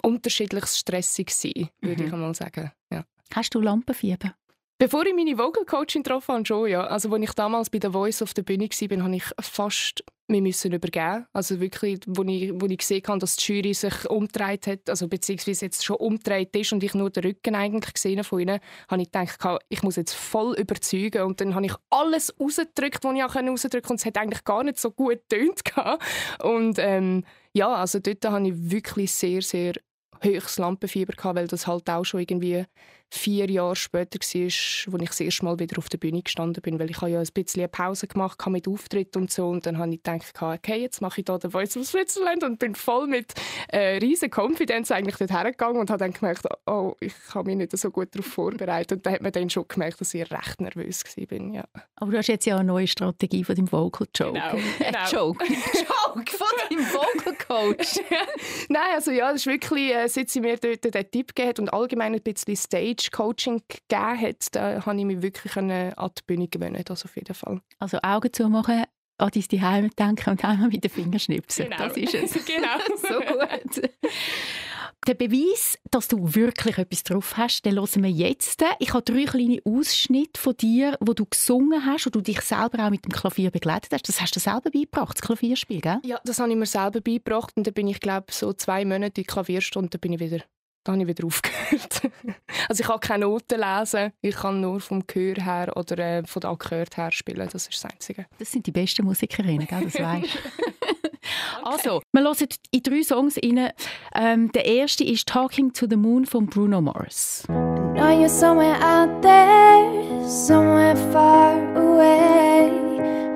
unterschiedliches 0.02 0.80
Stressig 0.80 1.30
sein, 1.30 1.70
würde 1.82 2.02
mhm. 2.02 2.08
ich 2.08 2.14
einmal 2.14 2.34
sagen. 2.34 2.72
Ja. 2.92 3.04
Hast 3.34 3.54
du 3.56 3.62
Lampenfieber? 3.62 4.34
Bevor 4.78 5.06
ich 5.06 5.14
meine 5.14 5.38
Vocal 5.38 5.66
Coaching 5.66 6.04
getroffen 6.04 6.36
habe, 6.36 6.46
schon, 6.46 6.70
ja. 6.70 6.86
Also, 6.86 7.12
als 7.12 7.24
ich 7.24 7.34
damals 7.34 7.70
bei 7.70 7.80
der 7.80 7.92
Voice 7.92 8.22
auf 8.22 8.34
der 8.34 8.44
Bühne 8.44 8.70
war, 8.70 9.04
habe 9.04 9.16
ich 9.16 9.24
fast 9.42 10.04
wir 10.30 10.42
müssen 10.42 10.72
übergeben. 10.72 11.26
Also 11.34 11.60
wirklich, 11.60 12.00
wo 12.06 12.24
ich, 12.24 12.52
wo 12.54 12.68
ich 12.68 12.78
gesehen 12.78 13.04
habe, 13.08 13.20
dass 13.20 13.36
die 13.36 13.52
Jury 13.52 13.74
sich 13.74 14.10
umgedreht 14.10 14.68
hat, 14.68 14.90
also 14.90 15.08
beziehungsweise 15.08 15.66
jetzt 15.66 15.84
schon 15.84 15.98
umgedreht 15.98 16.56
ist 16.56 16.72
und 16.72 16.84
ich 16.84 16.94
nur 16.94 17.10
den 17.10 17.24
Rücken 17.24 17.56
eigentlich 17.56 17.94
gesehen 17.94 18.24
von 18.24 18.40
ihnen, 18.40 18.60
habe 18.88 19.02
ich 19.02 19.12
gedacht, 19.12 19.40
ich 19.70 19.82
muss 19.82 19.96
jetzt 19.96 20.14
voll 20.14 20.54
überzeugen 20.56 21.24
und 21.24 21.42
dann 21.42 21.56
habe 21.56 21.66
ich 21.66 21.74
alles 21.90 22.34
rausgedrückt, 22.40 23.04
was 23.04 23.16
ich 23.16 23.24
auch 23.24 23.36
rausdrücken 23.36 23.82
konnte 23.82 23.90
und 23.90 24.00
es 24.00 24.06
hat 24.06 24.18
eigentlich 24.18 24.44
gar 24.44 24.64
nicht 24.64 24.80
so 24.80 24.92
gut 24.92 25.20
getönt. 25.30 25.62
Und 26.44 26.78
ähm, 26.78 27.26
ja, 27.54 27.74
also 27.74 28.00
dort 28.00 28.24
habe 28.26 28.48
ich 28.48 28.54
wirklich 28.56 29.12
sehr, 29.12 29.42
sehr 29.42 29.74
höchstes 30.22 30.60
Lampenfieber 30.60 31.14
gehabt, 31.14 31.38
weil 31.38 31.48
das 31.48 31.66
halt 31.66 31.90
auch 31.90 32.04
schon 32.04 32.20
irgendwie 32.20 32.66
vier 33.12 33.50
Jahre 33.50 33.76
später 33.76 34.20
war, 34.20 34.94
wo 34.94 34.98
ich 34.98 35.10
das 35.10 35.20
erste 35.20 35.46
Mal 35.46 35.60
wieder 35.60 35.78
auf 35.78 35.90
der 35.90 35.98
Bühne 35.98 36.22
gestanden 36.22 36.62
bin, 36.62 36.80
weil 36.80 36.90
ich 36.90 37.02
habe 37.02 37.12
ja 37.12 37.20
ein 37.20 37.28
bisschen 37.34 37.62
eine 37.62 37.68
Pause 37.68 38.08
gemacht 38.08 38.46
mit 38.48 38.68
Auftritt 38.68 39.16
und 39.18 39.32
so 39.32 39.48
und 39.48 39.66
dann 39.66 39.78
habe 39.78 39.94
ich 39.94 40.04
gedacht, 40.04 40.34
okay, 40.40 40.82
jetzt 40.82 41.02
mache 41.02 41.22
ich 41.22 41.26
da 41.26 41.38
den 41.38 41.52
Voice 41.52 41.78
of 41.78 41.86
Switzerland 41.86 42.44
und 42.44 42.60
bin 42.60 42.76
voll 42.76 43.08
mit 43.08 43.34
äh, 43.68 43.98
riesen 43.98 44.30
Confidence 44.30 44.92
eigentlich 44.92 45.18
dort 45.18 45.32
hergegangen 45.32 45.80
und 45.80 45.90
habe 45.90 46.00
dann 46.00 46.14
gemerkt, 46.14 46.46
oh, 46.66 46.96
ich 47.00 47.14
habe 47.34 47.50
mich 47.50 47.58
nicht 47.58 47.78
so 47.78 47.90
gut 47.92 48.14
darauf 48.14 48.28
vorbereitet 48.28 48.98
und 48.98 49.06
da 49.06 49.12
hat 49.12 49.22
man 49.22 49.32
dann 49.32 49.50
schon 49.50 49.66
gemerkt, 49.68 50.02
dass 50.02 50.14
ich 50.14 50.30
recht 50.32 50.62
nervös 50.62 51.04
war. 51.04 51.54
Ja. 51.54 51.64
Aber 51.96 52.12
du 52.12 52.18
hast 52.18 52.28
jetzt 52.28 52.46
ja 52.46 52.58
eine 52.58 52.66
neue 52.66 52.88
Strategie 52.88 53.44
von 53.44 53.56
deinem 53.56 53.72
Vocal 53.72 54.08
Joke. 54.16 54.34
Genau, 54.34 54.64
genau. 54.78 55.10
Joke. 55.12 55.46
Joke 55.46 56.32
von 56.32 56.48
deinem 56.70 56.86
Vocal 56.94 57.36
Coach. 57.48 58.00
Nein, 58.70 58.82
also 58.94 59.12
ja, 59.12 59.32
das 59.32 59.42
ist 59.42 59.48
wirklich, 59.48 59.94
äh, 59.94 60.08
seit 60.08 60.30
sie 60.30 60.42
mir 60.42 60.58
dort 60.58 60.84
den 60.84 61.12
Tipp 61.12 61.36
gegeben 61.36 61.64
und 61.64 61.70
allgemein 61.74 62.14
ein 62.14 62.22
bisschen 62.22 62.56
Stage 62.56 62.99
Coaching 63.12 63.62
gegeben 63.68 64.22
hat, 64.22 64.56
da 64.56 64.86
habe 64.86 65.00
ich 65.00 65.06
mich 65.06 65.22
wirklich 65.22 65.56
an 65.58 65.68
die 65.70 66.22
Bühne 66.26 66.48
gewöhnt, 66.48 66.90
also 66.90 67.06
auf 67.06 67.16
jeden 67.16 67.34
Fall. 67.34 67.62
Also 67.80 68.00
Augen 68.02 68.32
zu 68.34 68.50
machen, 68.50 68.84
an 69.20 69.32
dein 69.34 69.62
Heim 69.62 69.90
denken 69.98 70.30
und 70.30 70.46
einmal 70.46 70.70
mit 70.70 70.84
den 70.84 70.92
Fingern 70.92 71.20
schnipsen. 71.20 71.66
Genau. 71.66 71.78
Das 71.78 71.98
ist 71.98 72.14
es. 72.14 72.46
genau. 72.46 72.78
so 72.98 73.20
gut. 73.20 73.90
Der 75.08 75.14
Beweis, 75.14 75.78
dass 75.92 76.08
du 76.10 76.36
wirklich 76.36 76.78
etwas 76.78 77.04
drauf 77.04 77.38
hast, 77.38 77.66
den 77.66 77.76
hören 77.76 78.04
wir 78.04 78.12
jetzt. 78.12 78.62
Ich 78.80 78.94
habe 78.94 79.02
drei 79.02 79.24
kleine 79.24 79.60
Ausschnitte 79.64 80.40
von 80.40 80.56
dir, 80.58 80.98
wo 81.00 81.14
du 81.14 81.26
gesungen 81.26 81.86
hast 81.86 82.06
und 82.06 82.16
du 82.16 82.22
dich 82.22 82.42
selber 82.42 82.86
auch 82.86 82.90
mit 82.90 83.06
dem 83.06 83.12
Klavier 83.12 83.50
begleitet 83.50 83.94
hast. 83.94 84.08
Das 84.10 84.22
hast 84.22 84.36
du 84.36 84.40
selber 84.40 84.70
beigebracht, 84.72 85.18
das 85.18 85.22
Klavierspiel, 85.22 85.80
gell? 85.80 86.00
Ja, 86.04 86.20
das 86.26 86.40
habe 86.40 86.52
ich 86.52 86.58
mir 86.58 86.66
selber 86.66 87.00
beigebracht 87.00 87.54
und 87.56 87.66
dann 87.66 87.74
bin 87.74 87.88
ich, 87.88 88.02
glaube 88.02 88.28
so 88.32 88.52
zwei 88.52 88.84
Monate 88.84 89.22
in 89.22 89.28
Klavierstunde, 89.28 89.98
bin 90.00 90.14
ich 90.14 90.20
wieder 90.20 90.44
da 90.90 90.94
habe 90.94 91.04
ich 91.04 91.08
wieder 91.08 91.28
aufgehört. 91.28 92.02
also 92.68 92.82
ich 92.82 92.88
kann 92.88 93.00
keine 93.00 93.26
Noten 93.26 93.60
lesen, 93.60 94.12
ich 94.22 94.36
kann 94.36 94.60
nur 94.60 94.80
vom 94.80 95.06
Gehör 95.06 95.36
her 95.36 95.72
oder 95.76 95.98
äh, 96.00 96.24
von 96.26 96.40
der 96.40 96.50
Akkord 96.50 96.98
her 96.98 97.12
spielen, 97.12 97.48
das 97.52 97.68
ist 97.68 97.84
das 97.84 97.92
Einzige. 97.92 98.26
Das 98.40 98.52
sind 98.52 98.66
die 98.66 98.72
besten 98.72 99.06
Musikerinnen, 99.06 99.68
gell? 99.68 99.84
das 99.84 100.00
weißt 100.00 100.28
Also, 101.64 102.02
wir 102.12 102.24
hören 102.24 102.48
in 102.72 102.82
drei 102.82 103.04
Songs 103.04 103.38
rein. 103.38 103.70
Ähm, 104.16 104.52
der 104.54 104.66
erste 104.66 105.04
ist 105.04 105.28
«Talking 105.28 105.74
to 105.74 105.86
the 105.88 105.96
Moon» 105.96 106.26
von 106.26 106.48
Bruno 106.48 106.82
Mars. 106.82 107.44
Know 107.48 108.08
you're 108.08 108.28
somewhere 108.28 108.78
out 108.82 109.22
there, 109.22 110.28
somewhere 110.28 110.96
far 111.12 111.54
away. 111.76 112.72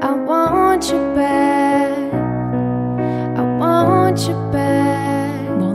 I 0.01 0.11
want 0.25 0.89
you 0.89 0.97
back, 1.13 2.13
I 3.37 3.41
want 3.59 4.27
you 4.27 4.33
back. 4.51 4.72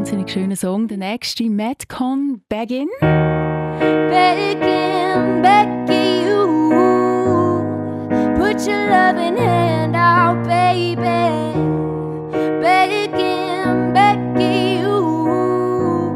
Wahnsinnig 0.08 0.30
schöner 0.30 0.56
Song. 0.56 0.88
Der 0.88 0.96
nächste 0.96 1.44
«Madcon 1.50 2.40
Begin». 2.48 2.88
Begging, 2.98 4.58
begging 5.42 6.24
you, 6.24 7.60
put 8.34 8.66
your 8.66 8.88
loving 8.88 9.36
hand 9.36 9.94
out, 9.94 10.42
baby. 10.44 11.52
Begging, 12.62 13.92
begging 13.92 14.80
you, 14.80 16.14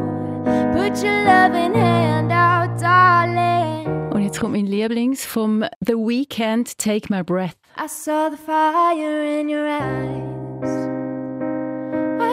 put 0.73 1.03
your 1.03 1.23
loving 1.23 1.75
hand 1.75 2.31
out, 2.31 2.71
darling. 2.81 3.85
Und 4.11 4.23
jetzt 4.23 4.39
kommt 4.39 4.53
mein 4.53 4.65
Lieblings 4.65 5.23
vom 5.23 5.65
The 5.81 5.93
Weeknd 5.93 6.79
«Take 6.79 7.13
My 7.13 7.21
Breath». 7.21 7.57
I 7.77 7.87
saw 7.87 8.31
the 8.31 8.37
fire 8.37 9.23
in 9.39 9.49
your 9.49 9.67
eyes. 9.67 11.02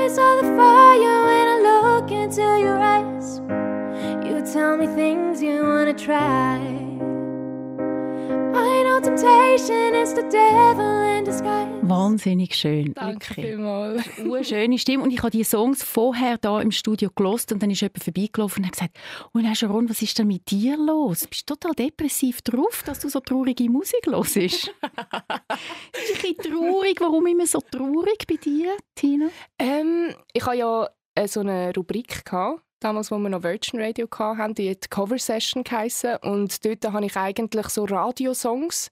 I 0.02 0.08
saw 0.08 0.36
the 0.36 0.48
fire 0.56 1.18
when 1.28 1.46
I 1.46 1.58
look 1.68 2.10
into 2.10 2.40
your 2.40 2.78
eyes. 2.78 3.40
You 4.24 4.40
tell 4.50 4.78
me 4.78 4.86
things 4.86 5.42
you 5.42 5.62
wanna 5.62 5.92
try. 5.92 6.99
Wahnsinnig 11.82 12.54
schön. 12.54 12.92
Danke 12.94 13.30
Wirklich. 13.30 13.46
vielmals. 13.46 14.02
Eine 14.18 14.44
schöne 14.44 14.78
Stimme. 14.78 15.02
Und 15.04 15.10
ich 15.10 15.18
habe 15.18 15.30
die 15.30 15.42
Songs 15.42 15.82
vorher 15.82 16.38
da 16.38 16.60
im 16.60 16.70
Studio 16.70 17.10
gelost 17.14 17.50
und 17.52 17.62
dann 17.62 17.70
ist 17.70 17.80
jemand 17.80 18.02
vorbeigelaufen 18.02 18.62
und 18.62 18.66
hat 18.66 18.74
gesagt, 18.74 18.98
«Oh, 19.32 19.40
Herr 19.40 19.54
Sharon, 19.54 19.88
was 19.88 20.02
ist 20.02 20.18
denn 20.18 20.26
mit 20.26 20.50
dir 20.50 20.76
los? 20.76 21.26
Bist 21.26 21.48
du 21.48 21.54
total 21.54 21.72
depressiv 21.74 22.42
drauf, 22.42 22.82
dass 22.84 23.00
du 23.00 23.08
so 23.08 23.20
traurige 23.20 23.70
Musik 23.70 24.06
hörst?» 24.06 24.36
Es 24.36 24.54
ist 24.54 24.70
ein 24.70 24.82
bisschen 25.92 26.36
traurig. 26.36 27.00
Warum 27.00 27.26
immer 27.26 27.46
so 27.46 27.60
traurig 27.60 28.26
bei 28.28 28.36
dir, 28.36 28.76
Tina? 28.94 29.28
Ähm, 29.58 30.14
ich 30.32 30.44
hatte 30.44 30.58
ja 30.58 30.88
äh, 31.14 31.26
so 31.26 31.40
eine 31.40 31.72
Rubrik, 31.74 32.24
gehabt, 32.24 32.62
damals, 32.80 33.10
wo 33.10 33.18
wir 33.18 33.28
noch 33.28 33.42
Virgin 33.42 33.80
Radio 33.80 34.08
hatten, 34.10 34.54
die 34.54 34.70
hat 34.70 34.90
Cover 34.90 35.18
Session 35.18 35.64
geheissen. 35.64 36.16
Und 36.22 36.64
dort 36.64 36.84
habe 36.92 37.06
ich 37.06 37.16
eigentlich 37.16 37.68
so 37.68 37.84
Radiosongs 37.84 38.90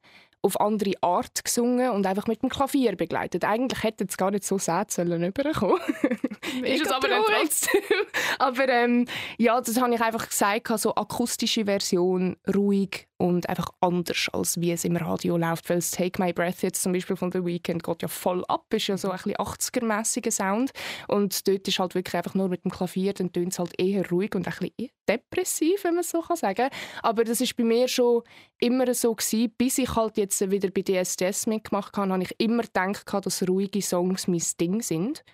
auf 0.49 0.61
andere 0.61 0.95
Art 1.03 1.45
gesungen 1.45 1.91
und 1.91 2.07
einfach 2.07 2.27
mit 2.27 2.43
dem 2.43 2.49
Klavier 2.49 2.97
begleitet. 2.97 3.45
Eigentlich 3.45 3.83
hätte 3.83 4.05
es 4.09 4.17
gar 4.17 4.31
nicht 4.31 4.45
so 4.45 4.59
sad 4.59 4.91
sollen 4.91 5.23
rüberkommen. 5.23 5.79
ist 6.63 6.87
es 6.87 6.91
aber 6.91 7.09
trotzdem. 7.09 7.83
aber 8.39 8.69
ähm, 8.69 9.07
ja, 9.37 9.61
das 9.61 9.81
habe 9.81 9.95
ich 9.95 10.01
einfach 10.01 10.29
gesagt, 10.29 10.69
so 10.79 10.95
akustische 10.95 11.67
Version, 11.67 12.37
ruhig 12.53 13.09
und 13.19 13.49
einfach 13.49 13.71
anders, 13.81 14.29
als 14.33 14.61
wie 14.61 14.73
es 14.73 14.85
im 14.85 14.97
Radio 14.97 15.37
läuft. 15.37 15.69
Weil 15.69 15.79
das 15.79 15.91
Take 15.91 16.23
My 16.23 16.33
Breath 16.33 16.63
jetzt 16.63 16.83
zum 16.83 16.93
Beispiel 16.93 17.17
von 17.17 17.33
The 17.33 17.45
Weeknd 17.45 17.83
geht 17.83 18.03
ja 18.03 18.09
voll 18.09 18.45
ab, 18.47 18.67
ist 18.73 18.87
ja 18.87 18.97
so 18.97 19.11
ein 19.11 19.17
bisschen 19.17 19.35
80er-mäßiger 19.35 20.31
Sound. 20.31 20.71
Und 21.09 21.47
dort 21.47 21.67
ist 21.67 21.79
halt 21.79 21.95
wirklich 21.95 22.17
einfach 22.17 22.35
nur 22.35 22.49
mit 22.49 22.65
dem 22.65 22.71
Klavier, 22.71 23.13
dann 23.13 23.33
tönt 23.33 23.53
es 23.53 23.59
halt 23.59 23.73
eher 23.79 24.09
ruhig 24.09 24.35
und 24.35 24.47
ein 24.47 24.53
bisschen 24.53 24.73
eher 24.79 24.89
depressiv, 25.09 25.85
wenn 25.85 25.95
man 25.95 26.01
es 26.03 26.11
so 26.11 26.21
kann 26.21 26.37
sagen 26.37 26.69
Aber 27.03 27.25
das 27.25 27.41
ist 27.41 27.57
bei 27.57 27.65
mir 27.65 27.89
schon 27.89 28.23
immer 28.61 28.93
so 28.95 29.15
gewesen, 29.15 29.53
bis 29.57 29.79
ich 29.79 29.95
halt 29.97 30.17
jetzt 30.17 30.38
wieder 30.41 30.71
bei 30.71 30.83
DSDS 30.83 31.47
mitgemacht 31.47 31.97
habe, 31.97 32.13
habe 32.13 32.23
ich 32.23 32.35
immer 32.39 32.63
gedacht, 32.63 33.07
dass 33.27 33.49
ruhige 33.49 33.83
Songs 33.83 34.29
mein 34.29 34.43
Ding 34.61 34.83
sind 34.83 35.25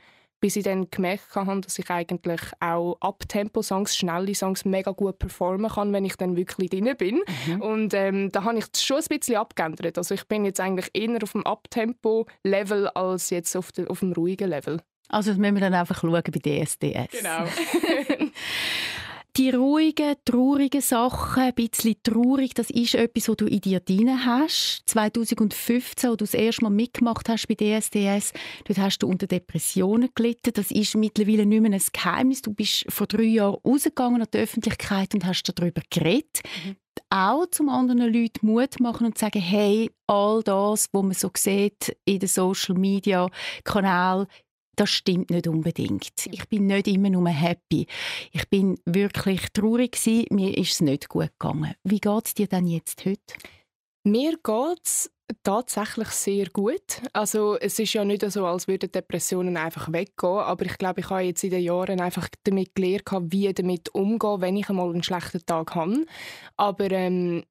bis 0.44 0.56
ich 0.56 0.64
dann 0.64 0.90
gemerkt 0.90 1.34
habe, 1.34 1.58
dass 1.62 1.78
ich 1.78 1.88
eigentlich 1.88 2.42
auch 2.60 2.98
Abtempo-Songs, 3.00 3.96
schnelle 3.96 4.34
Songs 4.34 4.66
mega 4.66 4.90
gut 4.90 5.18
performen 5.18 5.70
kann, 5.70 5.90
wenn 5.94 6.04
ich 6.04 6.16
dann 6.16 6.36
wirklich 6.36 6.68
drin 6.68 6.94
bin. 6.98 7.22
Und 7.60 7.94
ähm, 7.94 8.30
da 8.30 8.44
habe 8.44 8.58
ich 8.58 8.66
schon 8.76 8.98
ein 8.98 9.04
bisschen 9.08 9.36
abgeändert. 9.36 9.96
Also 9.96 10.12
ich 10.12 10.28
bin 10.28 10.44
jetzt 10.44 10.60
eigentlich 10.60 10.90
eher 10.92 11.22
auf 11.22 11.32
dem 11.32 11.46
Abtempo-Level 11.46 12.88
als 12.88 13.30
jetzt 13.30 13.56
auf, 13.56 13.72
der, 13.72 13.90
auf 13.90 14.00
dem 14.00 14.12
ruhigen 14.12 14.50
Level. 14.50 14.82
Also 15.08 15.30
das 15.30 15.38
müssen 15.38 15.54
wir 15.54 15.62
dann 15.62 15.72
einfach 15.72 16.02
schauen 16.02 16.12
bei 16.12 16.64
DSDS. 16.64 17.22
Genau. 17.22 17.46
Die 19.36 19.50
ruhigen, 19.50 20.14
traurigen 20.24 20.80
Sachen, 20.80 21.42
ein 21.42 21.54
bisschen 21.54 21.96
traurig, 22.04 22.54
das 22.54 22.70
ist 22.70 22.94
etwas, 22.94 23.28
was 23.28 23.36
du 23.36 23.46
in 23.46 23.60
dir 23.60 23.80
drin 23.80 24.24
hast. 24.24 24.84
2015, 24.86 26.08
als 26.08 26.16
du 26.18 26.24
das 26.24 26.34
erste 26.34 26.62
Mal 26.62 26.70
mitgemacht 26.70 27.28
hast 27.28 27.48
bei 27.48 27.56
DSDS, 27.56 28.32
dort 28.64 28.78
hast 28.78 28.98
du 28.98 29.08
unter 29.08 29.26
Depressionen 29.26 30.10
gelitten. 30.14 30.52
Das 30.54 30.70
ist 30.70 30.94
mittlerweile 30.94 31.46
nicht 31.46 31.62
mehr 31.62 31.72
ein 31.72 31.82
Geheimnis. 31.92 32.42
Du 32.42 32.54
bist 32.54 32.84
vor 32.88 33.08
drei 33.08 33.24
Jahren 33.24 33.58
rausgegangen 33.66 34.22
an 34.22 34.28
die 34.32 34.38
Öffentlichkeit 34.38 35.14
und 35.14 35.24
hast 35.24 35.42
darüber 35.52 35.82
geredet. 35.90 36.42
Auch 37.10 37.46
zum 37.46 37.70
anderen 37.70 38.12
Leuten 38.12 38.46
Mut 38.46 38.78
machen 38.78 39.06
und 39.06 39.18
sagen, 39.18 39.40
hey, 39.40 39.90
all 40.06 40.44
das, 40.44 40.88
was 40.92 41.02
man 41.02 41.12
so 41.12 41.30
sieht 41.36 41.96
in 42.04 42.20
den 42.20 42.28
Social 42.28 42.76
Media 42.76 43.28
Kanälen, 43.64 44.26
das 44.76 44.90
stimmt 44.90 45.30
nicht 45.30 45.46
unbedingt. 45.46 46.12
Ich 46.30 46.48
bin 46.48 46.66
nicht 46.66 46.88
immer 46.88 47.10
nur 47.10 47.28
happy. 47.28 47.86
Ich 48.32 48.48
bin 48.48 48.78
wirklich 48.84 49.40
traurig 49.52 49.92
gewesen. 49.92 50.26
Mir 50.30 50.56
ist 50.56 50.72
es 50.72 50.80
nicht 50.80 51.08
gut 51.08 51.30
gegangen. 51.38 51.74
Wie 51.84 52.00
geht 52.00 52.26
es 52.26 52.34
dir 52.34 52.46
denn 52.46 52.66
jetzt 52.66 53.04
heute? 53.04 53.34
Mir 54.04 54.38
geht 54.42 54.80
es 54.84 55.10
tatsächlich 55.42 56.08
sehr 56.08 56.46
gut. 56.50 57.00
Also 57.12 57.56
es 57.58 57.78
ist 57.78 57.94
ja 57.94 58.04
nicht 58.04 58.30
so, 58.30 58.46
als 58.46 58.68
würden 58.68 58.92
Depressionen 58.92 59.56
einfach 59.56 59.90
weggehen, 59.90 60.38
aber 60.38 60.66
ich 60.66 60.76
glaube, 60.76 61.00
ich 61.00 61.10
habe 61.10 61.22
jetzt 61.22 61.44
in 61.44 61.50
den 61.50 61.62
Jahren 61.62 62.00
einfach 62.00 62.28
damit 62.44 62.74
gelernt, 62.74 63.32
wie 63.32 63.52
damit 63.52 63.94
umgehen, 63.94 64.40
wenn 64.40 64.56
ich 64.56 64.68
einmal 64.68 64.90
einen 64.90 65.02
schlechten 65.02 65.44
Tag 65.46 65.74
habe. 65.74 66.04
Aber 66.56 66.90
ähm, 66.90 67.44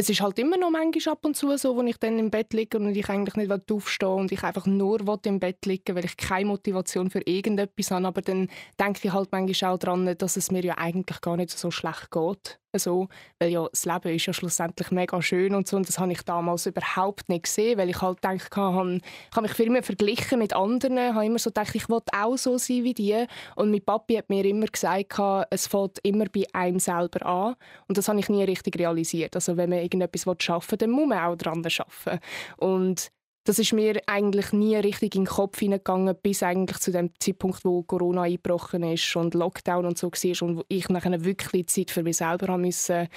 es 0.00 0.08
ist 0.08 0.22
halt 0.22 0.38
immer 0.38 0.56
noch 0.56 0.70
manchmal 0.70 1.12
ab 1.12 1.26
und 1.26 1.36
zu 1.36 1.54
so, 1.58 1.76
wo 1.76 1.82
ich 1.82 1.98
dann 1.98 2.18
im 2.18 2.30
Bett 2.30 2.54
liege 2.54 2.78
und 2.78 2.96
ich 2.96 3.08
eigentlich 3.10 3.36
nicht 3.36 3.70
aufstehen 3.70 4.08
will 4.08 4.20
und 4.20 4.32
ich 4.32 4.42
einfach 4.42 4.64
nur 4.64 4.98
im 5.24 5.38
Bett 5.38 5.66
liegen 5.66 5.94
weil 5.94 6.06
ich 6.06 6.16
keine 6.16 6.46
Motivation 6.46 7.10
für 7.10 7.20
irgendetwas 7.26 7.90
habe. 7.90 8.06
Aber 8.06 8.22
dann 8.22 8.48
denke 8.80 9.00
ich 9.02 9.12
halt 9.12 9.30
manchmal 9.30 9.74
auch 9.74 9.78
daran, 9.78 10.16
dass 10.16 10.38
es 10.38 10.50
mir 10.50 10.64
ja 10.64 10.78
eigentlich 10.78 11.20
gar 11.20 11.36
nicht 11.36 11.50
so 11.50 11.70
schlecht 11.70 12.10
geht. 12.10 12.58
So, 12.78 13.08
weil 13.38 13.50
ja 13.50 13.66
das 13.68 13.84
Leben 13.84 14.14
ist 14.14 14.26
ja 14.26 14.32
schlussendlich 14.32 14.90
mega 14.90 15.20
schön 15.20 15.54
und 15.54 15.66
so 15.66 15.76
und 15.76 15.88
das 15.88 15.98
habe 15.98 16.12
ich 16.12 16.22
damals 16.22 16.66
überhaupt 16.66 17.28
nicht 17.28 17.44
gesehen, 17.44 17.78
weil 17.78 17.90
ich 17.90 18.00
halt 18.00 18.18
ich 18.20 18.56
habe, 18.56 18.96
ich 18.96 19.36
habe 19.36 19.42
mich 19.42 19.54
viel 19.54 19.70
mehr 19.70 19.82
verglichen 19.82 20.38
mit 20.38 20.54
anderen, 20.54 20.96
ich 20.96 21.14
habe 21.14 21.26
immer 21.26 21.38
so 21.38 21.50
gedacht, 21.50 21.74
ich 21.74 21.88
will 21.88 22.00
auch 22.12 22.36
so 22.36 22.58
sein 22.58 22.84
wie 22.84 22.94
die. 22.94 23.26
Und 23.56 23.70
mein 23.70 23.82
Papi 23.82 24.14
hat 24.16 24.28
mir 24.28 24.44
immer 24.44 24.66
gesagt, 24.66 25.18
es 25.50 25.66
fällt 25.66 25.98
immer 26.02 26.26
bei 26.26 26.44
einem 26.52 26.78
selber 26.78 27.24
an. 27.26 27.56
Und 27.88 27.98
das 27.98 28.08
habe 28.08 28.18
ich 28.20 28.28
nie 28.28 28.44
richtig 28.44 28.78
realisiert. 28.78 29.34
Also 29.34 29.56
wenn 29.56 29.70
man 29.70 29.80
irgendetwas 29.80 30.26
schaffen 30.38 30.72
will, 30.72 30.78
dann 30.78 30.90
muss 30.90 31.08
man 31.08 31.18
auch 31.18 31.36
daran 31.36 31.64
arbeiten. 31.64 32.20
Und 32.58 33.10
das 33.44 33.58
ist 33.58 33.72
mir 33.72 34.00
eigentlich 34.06 34.52
nie 34.52 34.76
richtig 34.76 35.14
in 35.14 35.24
den 35.24 35.30
Kopf 35.30 35.58
hineingegangen, 35.58 36.16
bis 36.22 36.42
eigentlich 36.42 36.78
zu 36.78 36.92
dem 36.92 37.10
Zeitpunkt, 37.18 37.64
wo 37.64 37.82
Corona 37.82 38.22
eingebrochen 38.22 38.82
ist 38.82 39.16
und 39.16 39.34
Lockdown 39.34 39.86
und 39.86 39.98
so 39.98 40.10
war 40.10 40.48
und 40.48 40.56
wo 40.58 40.64
ich 40.68 40.88
nachher 40.88 41.24
wirklich 41.24 41.68
Zeit 41.68 41.90
für 41.90 42.02
mich 42.02 42.18
selber 42.18 42.48
haben 42.48 42.62
müssen 42.62 43.08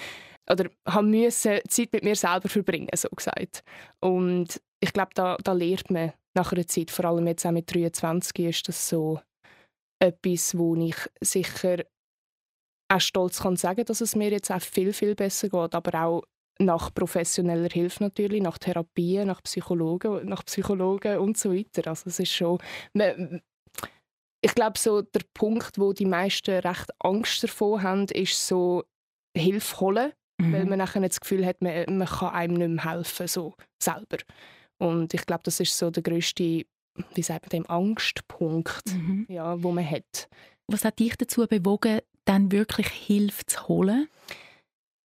oder 0.50 0.70
haben 0.88 1.10
müssen 1.10 1.60
Zeit 1.68 1.94
mit 1.94 2.04
mir 2.04 2.16
selber 2.16 2.50
verbringen, 2.50 2.90
so 2.96 3.10
gesagt. 3.10 3.64
Und 4.00 4.62
ich 4.80 4.94
glaube, 4.94 5.12
da, 5.16 5.38
da 5.44 5.54
lernt 5.54 5.90
man 5.90 6.14
nach 6.36 6.52
einer 6.52 6.68
Zeit, 6.68 6.92
vor 6.92 7.06
allem 7.06 7.28
jetzt 7.28 7.46
auch 7.46 7.52
mit 7.52 7.74
23, 7.74 8.40
ist 8.40 8.68
das 8.68 8.90
so 8.90 9.20
etwas, 10.00 10.58
wo 10.58 10.76
ich 10.76 10.96
sicher 11.22 11.84
auch 12.92 13.00
stolz 13.00 13.42
kann 13.42 13.56
sagen, 13.56 13.86
dass 13.86 14.02
es 14.02 14.16
mir 14.16 14.30
jetzt 14.32 14.52
auch 14.52 14.62
viel, 14.62 14.94
viel 14.94 15.16
besser 15.16 15.50
geht, 15.50 15.76
aber 15.76 16.04
auch 16.04 16.24
nach 16.60 16.94
professioneller 16.94 17.70
Hilfe 17.70 18.04
natürlich, 18.04 18.42
nach 18.42 18.58
Therapien, 18.58 19.28
nach 19.28 19.42
Psychologen, 19.44 20.28
nach 20.28 20.44
Psychologen 20.46 21.18
und 21.18 21.38
so 21.38 21.54
weiter. 21.54 21.89
Also 21.89 22.10
es 22.10 22.20
ist 22.20 22.32
schon, 22.32 22.60
ich 24.42 24.56
glaube 24.56 24.78
so 24.78 25.02
der 25.02 25.22
Punkt, 25.34 25.80
wo 25.80 25.94
die 25.94 26.06
meisten 26.06 26.52
recht 26.52 26.92
Angst 27.00 27.44
davor 27.44 27.82
haben, 27.82 28.06
ist 28.06 28.48
so 28.48 28.84
Hilfe 29.36 29.80
holen, 29.80 30.13
mhm. 30.39 30.54
weil 30.54 30.66
man 30.66 30.80
nachher 30.80 31.02
das 31.02 31.20
Gefühl 31.20 31.46
hat, 31.46 31.62
man, 31.62 31.98
man 31.98 32.08
kann 32.08 32.34
einem 32.34 32.54
nicht 32.56 32.84
mehr 32.84 32.92
helfen 32.92 33.28
so 33.28 33.56
selber. 33.82 34.18
Und 34.80 35.13
ich 35.13 35.26
glaube, 35.26 35.44
das 35.44 35.60
ist 35.60 35.78
so 35.78 35.89
der 35.89 36.04
größte, 36.04 36.66
wie 37.13 37.22
sagt 37.22 37.46
man 37.46 37.50
dem, 37.50 37.70
Angstpunkt, 37.70 38.94
mhm. 38.94 39.26
ja, 39.30 39.62
wo 39.63 39.72
man 39.72 39.89
hat. 39.89 40.30
Was 40.68 40.86
hat 40.86 41.00
dich 41.00 41.16
dazu 41.18 41.48
bewogen, 41.48 42.00
dann 42.26 42.52
wirklich 42.52 42.88
Hilfe 42.88 43.46
zu 43.46 43.68
holen? 43.68 44.08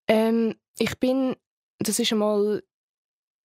Ähm, 0.08 0.54
ich 0.78 0.98
bin, 0.98 1.36
das 1.78 1.98
ist 1.98 2.12
einmal 2.12 2.62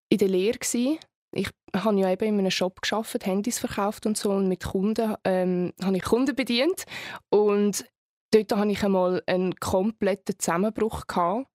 in 0.10 0.18
der 0.18 0.28
Lehre 0.28 0.58
gewesen. 0.58 1.00
Ich 1.36 1.50
habe 1.76 2.00
ja 2.00 2.12
eben 2.12 2.26
in 2.26 2.40
einem 2.40 2.52
Shop 2.52 2.82
geschafft, 2.82 3.26
Handys 3.26 3.58
verkauft 3.60 4.06
und 4.06 4.18
so 4.18 4.32
und 4.32 4.48
mit 4.48 4.64
Kunden 4.64 5.16
ähm, 5.24 5.74
habe 5.84 5.98
ich 5.98 6.04
Kunden 6.04 6.36
bedient 6.36 6.84
und 7.30 7.86
dort 8.32 8.56
hatte 8.56 8.72
ich 8.72 8.84
einmal 8.84 9.24
einen 9.26 9.56
kompletten 9.56 10.38
Zusammenbruch 10.38 11.08
gehabt 11.08 11.48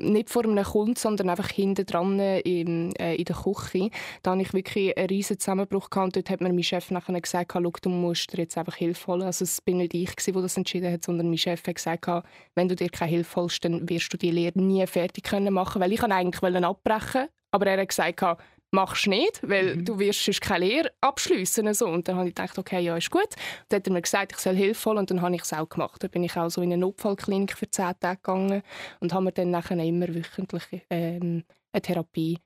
nicht 0.00 0.30
vor 0.30 0.44
einem 0.44 0.64
Kunden, 0.64 0.96
sondern 0.96 1.30
einfach 1.30 1.48
hinten 1.48 1.86
dran 1.86 2.18
in, 2.18 2.94
äh, 2.96 3.14
in 3.14 3.24
der 3.24 3.36
Küche. 3.36 3.90
Da 4.22 4.32
hatte 4.32 4.42
ich 4.42 4.52
wirklich 4.52 4.96
einen 4.96 5.08
riesen 5.08 5.38
Zusammenbruch 5.38 5.90
gehabt 5.90 6.16
dort 6.16 6.30
hat 6.30 6.40
mir 6.40 6.52
mein 6.52 6.62
Chef 6.62 6.90
nachher 6.90 7.20
gesagt, 7.20 7.54
du 7.54 7.88
musst 7.90 8.32
dir 8.32 8.38
jetzt 8.38 8.58
einfach 8.58 8.76
Hilfe 8.76 9.06
holen. 9.06 9.22
Also 9.22 9.44
es 9.44 9.60
bin 9.60 9.78
nicht 9.78 9.94
ich, 9.94 10.14
der 10.14 10.34
das 10.34 10.56
entschieden 10.56 10.92
hat, 10.92 11.04
sondern 11.04 11.28
mein 11.28 11.38
Chef 11.38 11.66
hat 11.66 11.74
gesagt, 11.74 12.08
wenn 12.54 12.68
du 12.68 12.76
dir 12.76 12.88
keine 12.88 13.10
Hilfe 13.10 13.36
holst, 13.36 13.64
dann 13.64 13.88
wirst 13.88 14.12
du 14.12 14.16
die 14.16 14.30
Lehre 14.30 14.58
nie 14.58 14.86
fertig 14.86 15.24
können 15.24 15.54
machen, 15.54 15.80
weil 15.80 15.92
ich 15.92 16.02
eigentlich 16.02 16.64
abbrechen 16.64 17.28
aber 17.52 17.66
er 17.66 17.80
hat 17.80 17.88
gesagt, 17.88 18.22
machst 18.70 19.06
du 19.06 19.10
nicht, 19.10 19.40
weil 19.42 19.76
mhm. 19.76 19.84
du 19.84 19.98
wirst 19.98 20.24
sonst 20.24 20.40
keine 20.40 20.66
Lehre 20.66 20.90
abschliessen. 21.00 21.72
So. 21.74 21.86
Und 21.86 22.08
dann 22.08 22.16
habe 22.16 22.28
ich 22.28 22.34
gedacht, 22.34 22.58
okay, 22.58 22.80
ja, 22.80 22.96
ist 22.96 23.10
gut. 23.10 23.28
Dann 23.68 23.78
hat 23.78 23.86
er 23.86 23.92
mir 23.92 24.02
gesagt, 24.02 24.32
ich 24.32 24.38
soll 24.38 24.54
Hilfe 24.54 24.90
holen 24.90 24.98
und 24.98 25.10
dann 25.10 25.22
habe 25.22 25.34
ich 25.34 25.42
es 25.42 25.52
auch 25.52 25.68
gemacht. 25.68 26.02
Dann 26.02 26.10
bin 26.10 26.24
ich 26.24 26.36
auch 26.36 26.48
so 26.48 26.62
in 26.62 26.72
eine 26.72 26.80
Notfallklinik 26.80 27.56
für 27.56 27.70
zehn 27.70 27.92
Tage 28.00 28.16
gegangen 28.16 28.62
und 29.00 29.12
habe 29.12 29.24
mir 29.24 29.32
dann 29.32 29.50
nachher 29.50 29.78
immer 29.78 30.08
wöchentlich 30.08 30.82
ähm, 30.90 31.44
eine 31.72 31.82
Therapie 31.82 32.38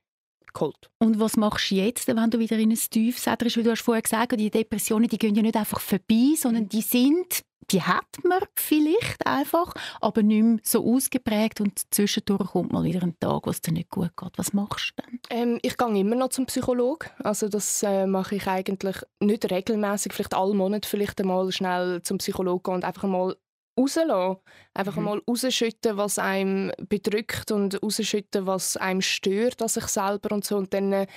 geholt. 0.53 0.89
Und 0.99 1.19
was 1.19 1.37
machst 1.37 1.69
du 1.69 1.75
jetzt, 1.75 2.07
wenn 2.07 2.29
du 2.29 2.39
wieder 2.39 2.57
in 2.57 2.71
ein 2.71 2.79
Tief 2.89 3.23
Weil 3.25 3.37
du 3.37 3.71
hast 3.71 3.81
vorher 3.81 4.01
gesagt, 4.01 4.39
die 4.39 4.49
Depressionen 4.49 5.07
die 5.07 5.17
gehen 5.17 5.35
ja 5.35 5.41
nicht 5.41 5.55
einfach 5.55 5.79
vorbei, 5.79 6.33
sondern 6.35 6.63
mhm. 6.63 6.69
die 6.69 6.81
sind 6.81 7.43
die 7.71 7.81
hat 7.81 8.05
man 8.23 8.41
vielleicht 8.55 9.25
einfach, 9.25 9.73
aber 10.01 10.23
nicht 10.23 10.43
mehr 10.43 10.59
so 10.63 10.85
ausgeprägt 10.85 11.61
und 11.61 11.93
zwischendurch 11.93 12.51
kommt 12.51 12.71
mal 12.71 12.83
wieder 12.83 13.01
ein 13.03 13.17
Tag, 13.19 13.45
wo 13.45 13.49
es 13.49 13.61
dir 13.61 13.73
nicht 13.73 13.89
gut 13.89 14.15
geht. 14.15 14.37
Was 14.37 14.53
machst 14.53 14.93
du 14.95 15.03
dann? 15.03 15.19
Ähm, 15.29 15.59
ich 15.61 15.77
gehe 15.77 15.99
immer 15.99 16.15
noch 16.15 16.29
zum 16.29 16.45
Psychologen. 16.45 17.09
Also 17.23 17.49
das 17.49 17.83
äh, 17.83 18.05
mache 18.05 18.35
ich 18.35 18.47
eigentlich 18.47 18.97
nicht 19.19 19.49
regelmäßig, 19.49 20.13
vielleicht 20.13 20.33
alle 20.33 20.53
Monate 20.53 20.87
vielleicht 20.87 21.19
einmal 21.21 21.51
schnell 21.51 22.01
zum 22.01 22.17
Psychologen 22.19 22.63
gehen 22.63 22.75
und 22.75 22.85
einfach 22.85 23.03
mal 23.07 23.35
rauslassen. 23.79 24.37
Einfach 24.73 24.95
mhm. 24.97 25.03
mal 25.03 25.21
rausschütten, 25.27 25.97
was 25.97 26.19
einem 26.19 26.71
bedrückt 26.77 27.51
und 27.51 27.81
rausschütten, 27.81 28.45
was 28.45 28.77
einem 28.77 29.01
stört 29.01 29.61
an 29.61 29.67
sich 29.67 29.87
selber 29.87 30.33
und 30.33 30.45
so. 30.45 30.57
Und 30.57 30.73
dann 30.73 30.93
äh, 30.93 31.07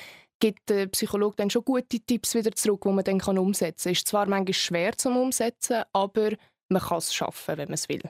gibt 0.41 0.69
der 0.71 0.87
Psychologe 0.89 1.37
dann 1.37 1.51
schon 1.51 1.65
gute 1.65 2.01
Tipps 2.01 2.35
wieder 2.35 2.53
zurück, 2.53 2.83
die 2.85 2.93
man 2.93 3.05
dann 3.05 3.19
kann 3.19 3.39
umsetzen 3.39 3.85
kann. 3.85 3.93
Es 3.93 3.99
ist 3.99 4.09
zwar 4.09 4.29
manchmal 4.29 4.55
schwer 4.55 4.97
zum 4.97 5.17
Umsetzen, 5.17 5.83
aber 5.93 6.31
man 6.69 6.83
kann 6.83 6.99
es 6.99 7.15
schaffen, 7.15 7.57
wenn 7.57 7.69
man 7.69 7.75
es 7.75 7.89
will. 7.89 8.03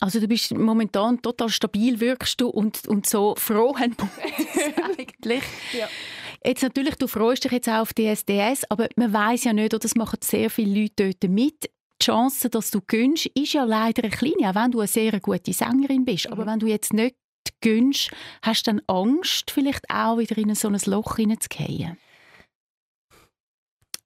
Also 0.00 0.20
du 0.20 0.28
bist 0.28 0.54
momentan 0.54 1.22
total 1.22 1.48
stabil, 1.48 2.00
wirkst 2.00 2.40
du 2.40 2.48
und, 2.48 2.86
und 2.86 3.06
so 3.06 3.34
froh 3.36 3.74
eigentlich. 3.76 5.42
ja. 5.72 5.88
Jetzt 6.44 6.62
natürlich, 6.62 6.96
du 6.96 7.06
freust 7.06 7.44
dich 7.44 7.52
jetzt 7.52 7.68
auch 7.68 7.80
auf 7.80 7.94
die 7.94 8.06
SDS, 8.06 8.70
aber 8.70 8.88
man 8.96 9.12
weiß 9.12 9.44
ja 9.44 9.52
nicht, 9.52 9.72
oder 9.72 9.80
das 9.80 9.94
machen 9.94 10.18
sehr 10.22 10.50
viele 10.50 10.82
Leute 10.82 11.14
dort 11.14 11.30
mit. 11.30 11.64
Die 11.64 12.04
Chance, 12.04 12.50
dass 12.50 12.70
du 12.70 12.80
gönnst, 12.86 13.26
ist 13.34 13.54
ja 13.54 13.64
leider 13.64 14.04
eine 14.04 14.12
kleine, 14.12 14.50
auch 14.50 14.54
wenn 14.54 14.70
du 14.70 14.80
eine 14.80 14.86
sehr 14.86 15.18
gute 15.18 15.52
Sängerin 15.52 16.04
bist. 16.04 16.30
Aber 16.30 16.44
mhm. 16.44 16.48
wenn 16.48 16.58
du 16.60 16.66
jetzt 16.66 16.92
nicht 16.92 17.16
gönnst, 17.66 18.10
hast 18.42 18.66
du 18.66 18.72
dann 18.72 18.82
Angst, 18.86 19.50
vielleicht 19.50 19.90
auch 19.90 20.18
wieder 20.18 20.38
in 20.38 20.54
so 20.54 20.68
ein 20.68 20.78
Loch 20.86 21.16
hineinzugehen? 21.16 21.98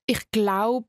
Ich 0.07 0.31
glaube, 0.31 0.87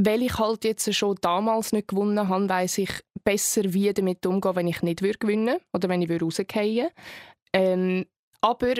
weil 0.00 0.22
ich 0.22 0.38
halt 0.38 0.64
jetzt 0.64 0.92
schon 0.94 1.16
damals 1.20 1.72
nicht 1.72 1.88
gewonnen 1.88 2.28
habe, 2.28 2.48
weiß 2.48 2.78
ich 2.78 2.90
besser, 3.24 3.72
wie 3.72 3.92
damit 3.92 4.24
umgehen, 4.26 4.56
wenn 4.56 4.68
ich 4.68 4.82
nicht 4.82 5.00
gewinnen 5.00 5.46
würde 5.46 5.64
oder 5.72 5.88
wenn 5.88 6.02
ich 6.02 6.22
rausgehen 6.22 6.90
ähm, 7.52 8.06
Aber 8.40 8.74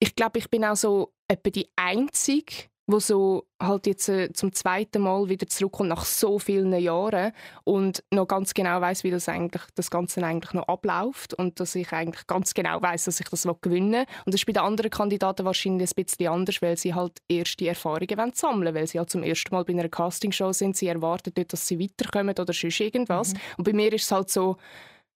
ich 0.00 0.14
glaube, 0.14 0.38
ich 0.38 0.50
bin 0.50 0.64
auch 0.64 0.76
so 0.76 1.12
etwa 1.28 1.50
die 1.50 1.70
Einzige, 1.76 2.68
wo 2.86 2.98
so 2.98 3.46
halt 3.60 3.86
jetzt 3.86 4.08
äh, 4.08 4.32
zum 4.32 4.52
zweiten 4.52 5.02
Mal 5.02 5.28
wieder 5.28 5.46
zurückkommt 5.46 5.88
nach 5.88 6.04
so 6.04 6.38
vielen 6.38 6.72
Jahren 6.74 7.32
und 7.64 8.02
noch 8.10 8.26
ganz 8.26 8.54
genau 8.54 8.80
weiß, 8.80 9.04
wie 9.04 9.10
das 9.10 9.28
eigentlich 9.28 9.62
das 9.74 9.90
Ganze 9.90 10.24
eigentlich 10.24 10.52
noch 10.52 10.66
abläuft 10.66 11.34
und 11.34 11.60
dass 11.60 11.74
ich 11.74 11.92
eigentlich 11.92 12.26
ganz 12.26 12.54
genau 12.54 12.82
weiß, 12.82 13.04
dass 13.04 13.20
ich 13.20 13.28
das 13.28 13.46
gewinnen 13.60 13.92
will. 13.92 14.06
Und 14.24 14.34
das 14.34 14.40
ist 14.40 14.46
bei 14.46 14.52
den 14.52 14.62
anderen 14.62 14.90
Kandidaten 14.90 15.44
wahrscheinlich 15.44 15.90
ein 15.90 16.04
bisschen 16.04 16.28
anders, 16.28 16.60
weil 16.60 16.76
sie 16.76 16.94
halt 16.94 17.18
erste 17.28 17.68
Erfahrungen 17.68 18.16
wollen 18.16 18.32
sammeln 18.34 18.74
weil 18.74 18.86
sie 18.86 18.98
halt 18.98 19.10
zum 19.10 19.22
ersten 19.22 19.54
Mal 19.54 19.64
bei 19.64 19.72
einer 19.72 19.88
Castingshow 19.88 20.52
sind. 20.52 20.76
Sie 20.76 20.88
erwarten 20.88 21.32
dort, 21.34 21.52
dass 21.52 21.66
sie 21.66 21.78
weiterkommen 21.78 22.34
oder 22.38 22.52
sonst 22.52 22.80
irgendwas. 22.80 23.32
Mhm. 23.32 23.38
Und 23.58 23.64
bei 23.64 23.72
mir 23.72 23.92
ist 23.92 24.04
es 24.04 24.12
halt 24.12 24.28
so, 24.30 24.56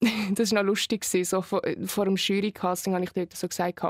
das 0.35 0.53
war 0.53 0.63
noch 0.63 0.69
lustig, 0.69 1.05
so 1.05 1.43
vor, 1.43 1.63
vor 1.85 2.05
dem 2.05 2.17
Jury-Casting 2.17 2.95
habe 2.95 3.05
ich 3.05 3.11
dort 3.11 3.35
so 3.35 3.49
gesagt, 3.49 3.83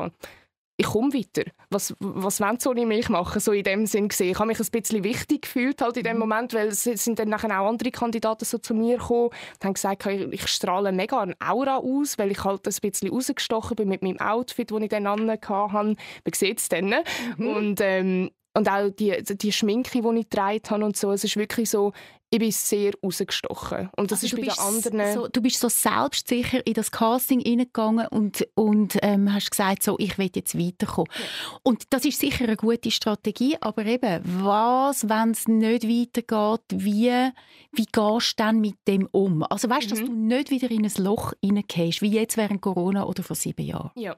ich 0.78 0.86
komme 0.86 1.12
weiter. 1.14 1.50
Was, 1.70 1.94
was 2.00 2.40
wollen 2.40 2.60
sie 2.60 2.68
ohne 2.68 2.86
mich 2.86 3.08
machen? 3.08 3.40
So 3.40 3.52
in 3.52 3.64
dem 3.64 3.86
Sinn 3.86 4.08
gesehen. 4.08 4.30
Ich 4.30 4.38
habe 4.38 4.48
mich 4.48 4.60
ein 4.60 4.66
bisschen 4.70 5.04
wichtig 5.04 5.42
gefühlt 5.42 5.80
halt 5.80 5.96
in 5.96 6.04
dem 6.04 6.14
mhm. 6.14 6.20
Moment, 6.20 6.54
weil 6.54 6.68
es 6.68 6.84
sind 6.84 7.18
dann 7.18 7.28
nachher 7.28 7.60
auch 7.60 7.68
andere 7.68 7.90
Kandidaten 7.90 8.44
so 8.44 8.58
zu 8.58 8.74
mir 8.74 8.98
gekommen 8.98 9.30
und 9.30 9.64
haben 9.64 9.74
gesagt, 9.74 10.06
ich 10.06 10.46
strahle 10.48 10.92
mega 10.92 11.20
eine 11.20 11.34
Aura 11.40 11.78
aus, 11.78 12.18
weil 12.18 12.30
ich 12.30 12.44
halt 12.44 12.66
ein 12.66 12.74
bisschen 12.80 13.10
rausgestochen 13.10 13.76
bin 13.76 13.88
mit 13.88 14.02
meinem 14.02 14.20
Outfit, 14.20 14.70
das 14.70 14.80
ich 14.80 14.88
dann 14.88 15.08
habe. 15.08 15.74
Man 15.74 15.96
sieht 16.34 16.58
es 16.58 16.68
dann. 16.68 16.94
Mhm. 17.38 17.48
Und 17.48 17.80
ähm, 17.80 18.30
und 18.56 18.68
auch 18.68 18.88
die, 18.88 19.22
die 19.22 19.52
Schminke, 19.52 20.00
die 20.00 20.18
ich 20.18 20.30
getragen 20.30 20.60
habe 20.70 20.84
und 20.84 20.96
so, 20.96 21.12
es 21.12 21.24
ist 21.24 21.36
wirklich 21.36 21.68
so, 21.68 21.92
ich 22.30 22.38
bin 22.38 22.50
sehr 22.50 22.92
rausgestochen. 23.04 23.90
Und 23.96 24.10
das 24.10 24.22
also 24.22 24.36
ist 24.36 24.40
bei 24.42 24.52
den 24.52 24.58
anderen... 24.58 25.14
So, 25.14 25.28
du 25.28 25.40
bist 25.42 25.60
so 25.60 25.68
selbstsicher 25.68 26.66
in 26.66 26.74
das 26.74 26.90
Casting 26.90 27.40
hineingegangen 27.40 28.08
und, 28.08 28.48
und 28.54 28.98
ähm, 29.02 29.32
hast 29.32 29.50
gesagt, 29.50 29.82
so, 29.82 29.96
ich 29.98 30.18
will 30.18 30.30
jetzt 30.34 30.58
weiterkommen. 30.58 31.10
Ja. 31.12 31.58
Und 31.62 31.84
das 31.90 32.04
ist 32.04 32.18
sicher 32.18 32.44
eine 32.44 32.56
gute 32.56 32.90
Strategie, 32.90 33.56
aber 33.60 33.84
eben, 33.84 34.22
was, 34.24 35.08
wenn 35.08 35.30
es 35.30 35.46
nicht 35.46 35.84
weitergeht, 35.84 36.64
wie, 36.72 37.30
wie 37.72 37.86
gehst 37.86 38.32
du 38.32 38.42
dann 38.42 38.60
mit 38.60 38.76
dem 38.88 39.06
um? 39.12 39.44
Also 39.44 39.68
weißt, 39.68 39.86
mhm. 39.86 39.90
dass 39.90 40.00
du 40.00 40.12
nicht 40.12 40.50
wieder 40.50 40.70
in 40.70 40.84
ein 40.84 40.92
Loch 40.96 41.32
hineingehst, 41.42 42.02
wie 42.02 42.10
jetzt 42.10 42.36
während 42.36 42.62
Corona 42.62 43.04
oder 43.04 43.22
vor 43.22 43.36
sieben 43.36 43.66
Jahren? 43.66 43.90
Ja. 43.94 44.16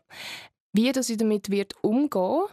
Wie 0.73 0.93
dass 0.93 1.11
ich 1.11 1.17
damit 1.17 1.51
wird 1.51 1.75
umgehen 1.83 2.45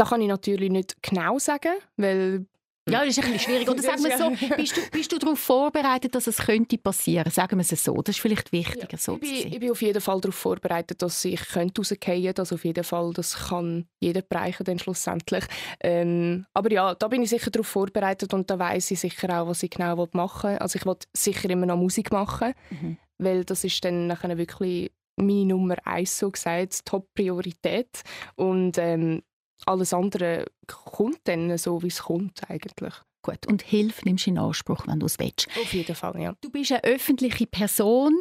das 0.00 0.08
kann 0.08 0.22
ich 0.22 0.28
natürlich 0.28 0.70
nicht 0.70 1.02
genau 1.02 1.38
sagen, 1.38 1.74
weil 1.96 2.46
ja, 2.88 3.04
das 3.04 3.18
ist 3.18 3.18
ein 3.18 3.32
bisschen 3.32 3.38
schwierig. 3.38 3.68
Oder 3.68 3.82
sagen 3.82 4.02
wir 4.02 4.16
so, 4.16 4.56
bist 4.56 4.76
du, 4.76 4.80
bist 4.90 5.12
du 5.12 5.18
darauf 5.18 5.38
vorbereitet, 5.38 6.14
dass 6.14 6.26
es 6.26 6.38
könnte 6.38 6.78
passieren? 6.78 7.30
Sagen 7.30 7.58
wir 7.58 7.66
es 7.70 7.84
so. 7.84 7.94
Das 7.96 8.16
ist 8.16 8.22
vielleicht 8.22 8.50
wichtiger. 8.50 8.88
Ja, 8.90 8.98
so 8.98 9.14
ich, 9.14 9.20
bin, 9.20 9.52
ich 9.52 9.60
bin 9.60 9.70
auf 9.70 9.82
jeden 9.82 10.00
Fall 10.00 10.20
darauf 10.20 10.34
vorbereitet, 10.34 11.02
dass 11.02 11.24
ich 11.24 11.40
könnte 11.48 11.82
rausgehen 11.82 12.24
könnte. 12.34 12.54
Auf 12.54 12.64
jeden 12.64 12.82
Fall, 12.82 13.12
das 13.12 13.48
kann 13.48 13.86
jeder 14.00 14.22
bereichen 14.22 14.64
dann 14.64 14.78
schlussendlich. 14.78 15.44
Ähm, 15.80 16.46
aber 16.54 16.72
ja, 16.72 16.94
da 16.94 17.08
bin 17.08 17.22
ich 17.22 17.28
sicher 17.28 17.50
darauf 17.50 17.66
vorbereitet 17.66 18.32
und 18.32 18.50
da 18.50 18.58
weiß 18.58 18.90
ich 18.92 19.00
sicher 19.00 19.40
auch, 19.40 19.48
was 19.48 19.62
ich 19.62 19.70
genau 19.70 20.08
machen 20.12 20.50
will. 20.50 20.58
Also 20.58 20.78
ich 20.78 20.86
will 20.86 20.96
sicher 21.12 21.50
immer 21.50 21.66
noch 21.66 21.76
Musik 21.76 22.10
machen. 22.10 22.54
Mhm 22.70 22.96
weil 23.22 23.44
das 23.44 23.64
ist 23.64 23.84
dann 23.84 24.06
nachher 24.06 24.38
wirklich 24.38 24.90
meine 25.16 25.44
Nummer 25.44 25.76
eins, 25.84 26.18
so 26.18 26.30
gesagt, 26.30 26.86
Top-Priorität. 26.86 28.02
Und 28.36 28.78
ähm, 28.78 29.20
alles 29.66 29.92
andere 29.92 30.46
kommt 30.66 31.20
dann 31.24 31.56
so, 31.58 31.82
wie 31.82 31.88
es 31.88 32.02
kommt 32.02 32.48
eigentlich. 32.48 32.94
Gut, 33.22 33.46
und 33.46 33.60
Hilfe 33.60 34.00
nimmst 34.06 34.26
du 34.26 34.30
in 34.30 34.38
Anspruch, 34.38 34.86
wenn 34.86 34.98
du 34.98 35.04
es 35.04 35.18
willst. 35.18 35.46
Auf 35.60 35.74
jeden 35.74 35.94
Fall, 35.94 36.18
ja. 36.18 36.32
Du 36.40 36.48
bist 36.48 36.72
eine 36.72 36.84
öffentliche 36.84 37.46
Person, 37.46 38.14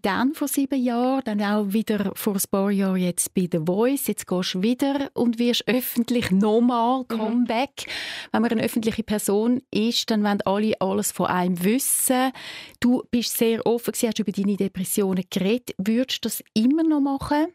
dann 0.00 0.32
vor 0.32 0.48
sieben 0.48 0.82
Jahren, 0.82 1.22
dann 1.24 1.42
auch 1.42 1.72
wieder 1.72 2.12
vor 2.14 2.34
ein 2.34 2.42
paar 2.50 2.70
Jahren 2.70 2.96
jetzt 2.96 3.34
bei 3.34 3.48
The 3.50 3.60
Voice. 3.66 4.06
Jetzt 4.06 4.26
gehst 4.26 4.54
du 4.54 4.62
wieder 4.62 5.10
und 5.12 5.38
wirst 5.38 5.68
öffentlich 5.68 6.30
nochmal 6.30 7.00
mhm. 7.00 7.08
Comeback. 7.08 7.86
Mhm. 7.86 7.90
Wenn 8.32 8.42
man 8.42 8.50
eine 8.52 8.62
öffentliche 8.62 9.02
Person 9.02 9.60
ist, 9.70 10.10
dann 10.10 10.22
wollen 10.22 10.40
alle 10.46 10.80
alles 10.80 11.12
von 11.12 11.26
einem 11.26 11.62
wissen. 11.62 12.32
Du 12.80 13.02
bist 13.10 13.36
sehr 13.36 13.66
offen, 13.66 13.92
hast 13.94 14.18
über 14.18 14.32
deine 14.32 14.56
Depressionen 14.56 15.24
geredet. 15.28 15.74
Würdest 15.76 16.24
du 16.24 16.28
das 16.28 16.42
immer 16.54 16.82
noch 16.82 17.00
machen? 17.00 17.48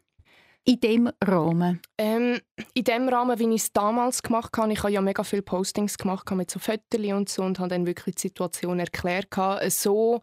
In 0.66 0.80
dem 0.80 1.10
Rahmen? 1.24 1.82
Ähm, 1.98 2.40
in 2.74 2.84
dem 2.84 3.08
Rahmen, 3.08 3.40
wie 3.40 3.54
ich 3.56 3.62
es 3.62 3.72
damals 3.72 4.24
gemacht 4.24 4.58
habe, 4.58 4.74
ich 4.74 4.80
habe 4.80 4.92
ja 4.92 5.02
mega 5.02 5.24
viele 5.24 5.44
Postings 5.44 5.98
gemacht 5.98 6.30
mit 6.32 6.52
so 6.52 6.60
Fotos 6.60 7.00
und 7.12 7.30
so 7.30 7.44
und 7.44 7.60
habe 7.60 7.70
dann 7.70 7.86
wirklich 7.86 8.16
die 8.16 8.24
Situation 8.24 8.80
erklärt. 8.80 9.28
So 9.70 10.22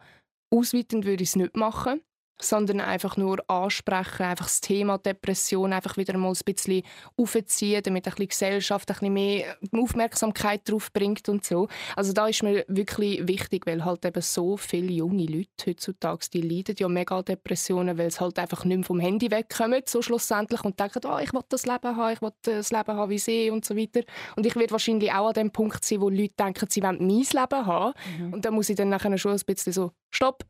ausweitend 0.50 1.05
würde 1.05 1.22
ich 1.22 1.31
es 1.31 1.37
nicht 1.37 1.57
machen 1.57 2.02
sondern 2.40 2.81
einfach 2.81 3.16
nur 3.16 3.38
ansprechen, 3.49 4.25
einfach 4.25 4.47
das 4.47 4.61
Thema 4.61 4.99
Depression 4.99 5.73
einfach 5.73 5.97
wieder 5.97 6.16
mal 6.16 6.33
ein 6.33 6.55
bisschen 6.55 6.83
aufziehen, 7.16 7.83
damit 7.83 8.07
ein 8.07 8.11
bisschen 8.11 8.29
Gesellschaft 8.29 8.90
ein 8.90 8.95
bisschen 8.95 9.12
mehr 9.12 9.57
Aufmerksamkeit 9.73 10.68
drauf 10.68 10.92
bringt 10.92 11.29
und 11.29 11.45
so. 11.45 11.68
Also 11.97 12.12
da 12.12 12.27
ist 12.27 12.42
mir 12.42 12.64
wirklich 12.68 13.27
wichtig, 13.27 13.66
weil 13.66 13.85
halt 13.85 14.05
eben 14.05 14.23
so 14.23 14.57
viele 14.57 14.92
junge 14.92 15.27
Leute 15.27 15.49
heutzutage, 15.66 16.27
die 16.33 16.42
leiden 16.42 16.75
ja 16.79 16.88
mega 16.88 17.23
Depressionen, 17.23 17.97
weil 17.99 18.11
sie 18.11 18.21
halt 18.21 18.38
einfach 18.38 18.64
nicht 18.64 18.79
mehr 18.79 18.87
vom 18.87 19.01
Handy 19.01 19.31
wegkommen, 19.31 19.83
so 19.87 20.03
schlussendlich, 20.03 20.64
und 20.64 20.79
denken, 20.79 21.01
oh, 21.07 21.18
ich 21.18 21.33
will 21.33 21.42
das 21.49 21.66
Leben 21.66 21.97
haben, 21.97 22.12
ich 22.12 22.23
will 22.23 22.33
das 22.42 22.71
Leben 22.71 22.97
haben 22.97 23.11
wie 23.11 23.18
sie 23.18 23.51
und 23.51 23.64
so 23.64 23.77
weiter. 23.77 24.01
Und 24.37 24.47
ich 24.47 24.57
werde 24.57 24.73
wahrscheinlich 24.73 25.12
auch 25.12 25.29
an 25.29 25.35
dem 25.35 25.51
Punkt 25.51 25.85
sein, 25.85 26.01
wo 26.01 26.09
Leute 26.09 26.35
denken, 26.38 26.66
sie 26.68 26.83
wollen 26.83 26.99
mein 26.99 27.09
Leben 27.18 27.66
haben. 27.66 27.95
Mhm. 28.18 28.33
Und 28.33 28.45
dann 28.45 28.55
muss 28.55 28.68
ich 28.68 28.77
dann 28.77 28.88
nachher 28.88 29.16
schon 29.18 29.33
ein 29.33 29.40
bisschen 29.47 29.73
so, 29.73 29.92
stopp, 30.11 30.45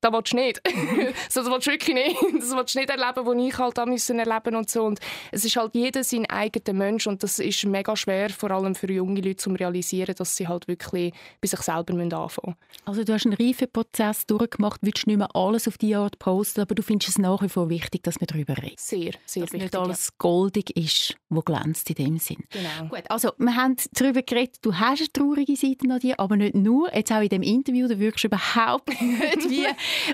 das 0.00 0.12
willst 0.12 0.32
du 0.32 0.36
nicht. 0.36 0.60
so, 1.28 1.42
das 1.42 1.50
willst 1.50 1.66
du 1.66 1.70
wirklich 1.72 1.94
nicht. 1.94 2.16
Das 2.40 2.56
willst 2.56 2.74
du 2.74 2.78
nicht 2.78 2.90
erleben, 2.90 3.26
was 3.26 3.36
ich 3.36 3.58
halt 3.58 3.86
müssen 3.86 4.18
erleben 4.18 4.56
und 4.56 4.70
so. 4.70 4.84
Und 4.84 4.98
es 5.30 5.44
ist 5.44 5.56
halt 5.56 5.74
jeder 5.74 6.02
sein 6.02 6.26
eigener 6.26 6.76
Mensch 6.76 7.06
und 7.06 7.22
das 7.22 7.38
ist 7.38 7.64
mega 7.64 7.94
schwer, 7.96 8.30
vor 8.30 8.50
allem 8.50 8.74
für 8.74 8.90
junge 8.90 9.20
Leute, 9.20 9.36
zu 9.36 9.50
realisieren, 9.50 10.14
dass 10.16 10.36
sie 10.36 10.48
halt 10.48 10.68
wirklich 10.68 11.12
bei 11.40 11.48
sich 11.48 11.60
selber 11.60 11.92
anfangen 11.92 12.08
müssen. 12.08 12.56
Also 12.84 13.04
du 13.04 13.12
hast 13.12 13.26
einen 13.26 13.34
Reifeprozess 13.34 14.26
durchgemacht, 14.26 14.80
willst 14.82 15.06
nicht 15.06 15.16
mehr 15.16 15.34
alles 15.34 15.68
auf 15.68 15.78
die 15.78 15.94
Art 15.94 16.18
posten, 16.18 16.62
aber 16.62 16.74
du 16.74 16.82
findest 16.82 17.10
es 17.10 17.18
nach 17.18 17.42
wie 17.42 17.48
vor 17.48 17.68
wichtig, 17.68 18.02
dass 18.02 18.20
wir 18.20 18.26
darüber 18.26 18.56
reden. 18.56 18.76
Sehr, 18.78 19.12
sehr 19.26 19.42
dass 19.42 19.52
wichtig. 19.52 19.62
nicht 19.62 19.76
alles 19.76 20.06
ja. 20.06 20.14
goldig 20.18 20.76
ist, 20.76 21.16
wo 21.28 21.40
glänzt 21.40 21.90
in 21.90 21.96
dem 21.96 22.18
Sinn. 22.18 22.44
Genau. 22.50 22.88
Gut, 22.88 23.04
also 23.08 23.32
wir 23.38 23.54
haben 23.54 23.76
darüber 23.92 24.22
geredet, 24.22 24.56
du 24.62 24.74
hast 24.74 25.00
eine 25.00 25.12
traurige 25.12 25.56
Seite 25.56 25.90
an 25.90 25.98
dir, 26.00 26.18
aber 26.18 26.36
nicht 26.36 26.54
nur. 26.54 26.94
Jetzt 26.94 27.12
auch 27.12 27.20
in 27.20 27.28
dem 27.28 27.42
Interview, 27.42 27.86
da 27.88 27.98
wirkst 27.98 28.24
du 28.24 28.28
überhaupt 28.28 28.88
nicht 29.00 29.50
wie 29.50 29.66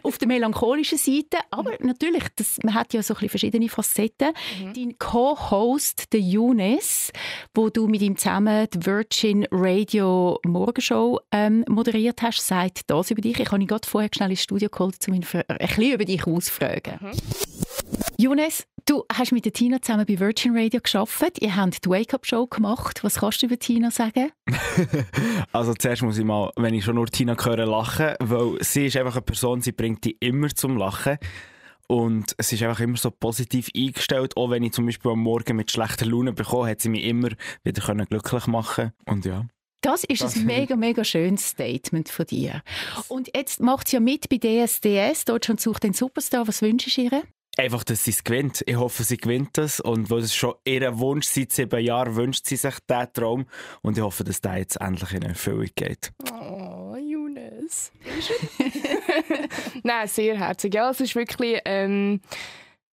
auf 0.03 0.19
der 0.19 0.29
melancholischen 0.29 0.99
Seite, 0.99 1.39
aber 1.51 1.73
mhm. 1.73 1.87
natürlich, 1.87 2.25
das, 2.37 2.59
man 2.62 2.75
hat 2.75 2.95
ja 2.95 3.03
so 3.03 3.15
ein 3.15 3.29
verschiedene 3.29 3.69
Facetten. 3.69 4.33
Mhm. 4.61 4.75
Dein 4.75 4.99
Co-Host, 4.99 6.12
der 6.12 6.21
Younes, 6.21 7.12
wo 7.55 7.69
du 7.69 7.87
mit 7.87 8.03
ihm 8.03 8.17
zusammen 8.17 8.67
die 8.73 8.85
Virgin 8.85 9.47
Radio 9.51 10.39
Morgenshow 10.45 11.21
ähm, 11.33 11.65
moderiert 11.69 12.23
hast, 12.23 12.47
sagt 12.47 12.83
das 12.87 13.11
über 13.11 13.23
dich. 13.23 13.39
Ich 13.39 13.51
habe 13.51 13.61
ihn 13.61 13.67
gerade 13.67 13.89
vorher 13.89 14.11
schnell 14.15 14.31
ins 14.31 14.43
Studio 14.43 14.69
geholt, 14.69 14.97
um 15.09 15.15
ihn 15.15 15.25
ein 15.49 15.59
bisschen 15.59 15.93
über 15.93 16.05
dich 16.05 16.27
auszufragen. 16.27 16.99
Mhm. 17.01 17.56
Younes, 18.18 18.66
du 18.87 19.05
hast 19.12 19.33
mit 19.33 19.44
der 19.44 19.53
Tina 19.53 19.83
zusammen 19.83 20.07
bei 20.07 20.18
Virgin 20.18 20.57
Radio 20.57 20.81
geschafft. 20.81 21.40
Ihr 21.40 21.55
habt 21.55 21.85
die 21.85 21.90
Wake-up-Show 21.90 22.46
gemacht. 22.46 23.05
Was 23.05 23.20
kannst 23.20 23.42
du 23.42 23.46
über 23.46 23.59
Tina 23.59 23.90
sagen? 23.90 24.33
also 25.53 25.75
zuerst 25.75 26.03
muss 26.03 26.16
ich 26.16 26.25
mal, 26.25 26.51
wenn 26.57 26.75
ich 26.75 26.85
schon 26.85 26.94
nur 26.94 27.07
Tina 27.07 27.37
höre, 27.38 27.66
lachen, 27.66 28.14
weil 28.20 28.57
sie 28.62 28.87
ist 28.87 28.96
einfach 28.96 29.16
eine 29.16 29.22
Person, 29.22 29.61
sie 29.61 29.72
bringt 29.72 30.05
dich 30.05 30.16
immer 30.20 30.49
zum 30.49 30.77
Lachen. 30.77 31.18
Und 31.88 32.35
es 32.38 32.53
ist 32.53 32.62
einfach 32.62 32.81
immer 32.81 32.96
so 32.96 33.11
positiv 33.11 33.68
eingestellt. 33.77 34.37
Auch 34.37 34.51
wenn 34.51 34.62
ich 34.62 34.72
zum 34.72 34.87
Beispiel 34.87 35.12
am 35.12 35.20
Morgen 35.20 35.57
mit 35.57 35.70
schlechter 35.70 36.07
Laune 36.07 36.33
bekomme, 36.33 36.70
hat 36.70 36.81
sie 36.81 36.88
mich 36.88 37.05
immer 37.05 37.29
wieder 37.64 38.07
glücklich 38.07 38.46
machen 38.46 38.92
Und 39.05 39.25
ja. 39.25 39.44
Das 39.83 40.03
ist 40.03 40.22
das 40.22 40.37
ein 40.37 40.46
mega, 40.46 40.75
mega 40.75 41.05
schönes 41.05 41.51
Statement 41.51 42.09
von 42.09 42.27
dir. 42.27 42.62
Und 43.07 43.31
jetzt 43.37 43.61
macht 43.61 43.87
sie 43.87 43.96
ja 43.96 44.01
mit 44.01 44.29
bei 44.29 44.38
DSDS. 44.38 45.27
Deutschland 45.27 45.61
sucht 45.61 45.85
den 45.85 45.92
Superstar. 45.92 46.49
Was 46.49 46.61
wünschst 46.61 46.96
du 46.96 47.03
ihr? 47.03 47.22
Einfach, 47.57 47.85
dass 47.85 48.05
sie 48.05 48.11
es 48.11 48.25
gewinnt. 48.25 48.62
Ich 48.66 48.77
hoffe, 48.77 49.03
sie 49.05 49.16
gewinnt 49.16 49.59
das. 49.59 49.81
Und 49.81 50.11
weil 50.11 50.21
es 50.21 50.35
schon 50.35 50.55
ihr 50.64 50.99
Wunsch 50.99 51.27
seit 51.27 51.53
sieben 51.53 51.83
Jahren 51.83 52.16
wünscht 52.16 52.47
sie 52.47 52.57
sich 52.57 52.75
diesen 52.88 53.12
Traum. 53.12 53.47
Und 53.83 53.97
ich 53.97 54.05
hoffe, 54.05 54.25
dass 54.25 54.40
der 54.40 54.59
jetzt 54.59 54.81
endlich 54.81 55.12
in 55.12 55.23
Erfüllung 55.23 55.69
geht. 55.75 56.12
Oh, 56.33 56.97
Younes. 56.97 57.92
Nein, 59.83 60.09
sehr 60.09 60.38
herzig. 60.38 60.75
Ja, 60.75 60.90
es 60.90 61.01
ist 61.01 61.14
wirklich. 61.14 61.61
Ähm 61.64 62.21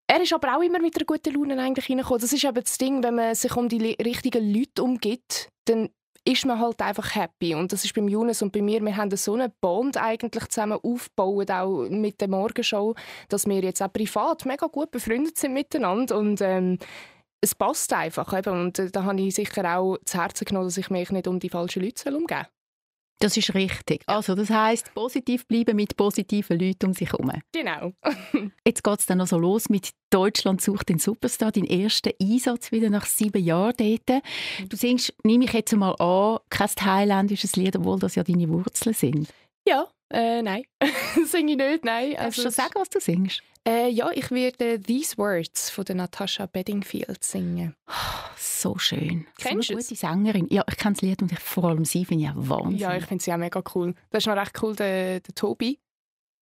er 0.05 0.21
ist 0.21 0.33
aber 0.33 0.57
auch 0.57 0.61
immer 0.61 0.79
mit 0.79 0.95
einer 0.97 1.05
guten 1.05 1.33
Laune 1.33 1.59
eigentlich 1.59 1.89
reingekommen. 1.89 2.21
Das 2.21 2.33
ist 2.33 2.43
eben 2.43 2.61
das 2.61 2.77
Ding, 2.77 3.01
wenn 3.03 3.15
man 3.15 3.35
sich 3.35 3.55
um 3.55 3.69
die 3.69 3.95
richtigen 3.99 4.53
Leute 4.53 4.83
umgibt, 4.83 5.47
dann 5.65 5.89
ist 6.25 6.45
man 6.45 6.59
halt 6.59 6.81
einfach 6.81 7.15
happy. 7.15 7.53
Und 7.55 7.73
das 7.73 7.83
ist 7.83 7.93
beim 7.93 8.07
Jonas 8.07 8.41
und 8.41 8.51
bei 8.51 8.61
mir, 8.61 8.81
wir 8.81 8.95
haben 8.95 9.15
so 9.15 9.33
einen 9.33 9.51
Bond 9.59 9.97
eigentlich 9.97 10.47
zusammen 10.47 10.79
aufgebaut, 10.81 11.51
auch 11.51 11.89
mit 11.89 12.21
der 12.21 12.29
Morgenshow, 12.29 12.95
dass 13.29 13.45
wir 13.45 13.61
jetzt 13.61 13.81
auch 13.81 13.91
privat 13.91 14.45
mega 14.45 14.67
gut 14.67 14.91
befreundet 14.91 15.37
sind 15.37 15.53
miteinander 15.53 16.17
und 16.17 16.41
ähm, 16.41 16.79
es 17.41 17.53
passt 17.53 17.91
einfach. 17.93 18.37
Eben. 18.37 18.53
Und 18.53 18.79
äh, 18.79 18.89
da 18.89 19.03
habe 19.03 19.19
ich 19.21 19.35
sicher 19.35 19.77
auch 19.77 19.97
zu 20.05 20.17
Herzen 20.17 20.45
genommen, 20.45 20.67
dass 20.67 20.77
ich 20.77 20.89
mich 20.89 21.11
nicht 21.11 21.27
um 21.27 21.39
die 21.39 21.49
falschen 21.49 21.83
Leute 21.83 22.15
umgeben. 22.15 22.47
Das 23.19 23.37
ist 23.37 23.53
richtig. 23.53 24.03
Also 24.05 24.35
das 24.35 24.49
heißt 24.49 24.93
positiv 24.93 25.47
bleiben 25.47 25.75
mit 25.75 25.95
positiven 25.95 26.59
Leuten 26.59 26.87
um 26.87 26.93
sich 26.93 27.11
herum. 27.11 27.31
Genau. 27.51 27.93
Jetzt 28.67 28.83
geht 28.83 28.99
es 28.99 29.05
dann 29.05 29.19
noch 29.19 29.27
so 29.27 29.37
los 29.37 29.69
mit 29.69 29.91
Deutschland 30.09 30.61
sucht 30.61 30.89
den 30.89 30.99
Superstar, 30.99 31.51
dein 31.51 31.63
erster 31.63 32.11
Einsatz 32.21 32.71
wieder 32.71 32.89
nach 32.89 33.05
sieben 33.05 33.43
Jahren 33.43 33.73
dort. 33.77 34.23
Du 34.69 34.77
singst, 34.77 35.13
nehme 35.23 35.45
ich 35.45 35.53
jetzt 35.53 35.73
mal 35.73 35.93
an, 35.93 36.37
kein 36.49 36.67
thailändisches 36.67 37.55
Lied, 37.55 37.75
obwohl 37.75 37.97
das 37.97 38.13
ja 38.13 38.23
deine 38.23 38.47
Wurzeln 38.49 38.93
sind. 38.93 39.29
Ja, 39.67 39.87
äh, 40.13 40.41
nein. 40.41 40.63
Singe 41.25 41.53
ich 41.53 41.57
nicht, 41.57 41.85
nein. 41.85 42.11
Darfst 42.11 42.39
also, 42.39 42.43
du 42.43 42.51
sagen, 42.51 42.73
was 42.75 42.89
du 42.89 42.99
singst? 42.99 43.41
Äh, 43.65 43.89
ja, 43.89 44.11
ich 44.13 44.29
werde 44.29 44.79
These 44.81 45.17
Words 45.17 45.69
von 45.69 45.85
der 45.85 45.95
Natasha 45.95 46.47
Bedingfield 46.47 47.23
singen. 47.23 47.75
Oh, 47.87 47.93
so 48.37 48.77
schön. 48.77 49.25
Kennst 49.37 49.69
so 49.69 49.73
eine 49.73 49.81
gute 49.81 49.95
Sängerin. 49.95 50.47
Ja, 50.49 50.65
ich 50.67 50.75
kenne 50.75 50.95
das 50.95 51.01
Lied 51.01 51.21
und 51.21 51.31
ich, 51.31 51.39
vor 51.39 51.65
allem 51.65 51.85
sie 51.85 52.03
finde 52.03 52.25
ich 52.25 52.29
auch 52.29 52.35
Wahnsinn. 52.35 52.77
Ja, 52.77 52.95
ich 52.95 53.05
finde 53.05 53.23
sie 53.23 53.31
auch 53.31 53.37
mega 53.37 53.63
cool. 53.73 53.95
Das 54.09 54.23
ist 54.23 54.27
noch 54.27 54.35
recht 54.35 54.61
cool, 54.61 54.75
der, 54.75 55.21
der 55.21 55.35
Tobi. 55.35 55.79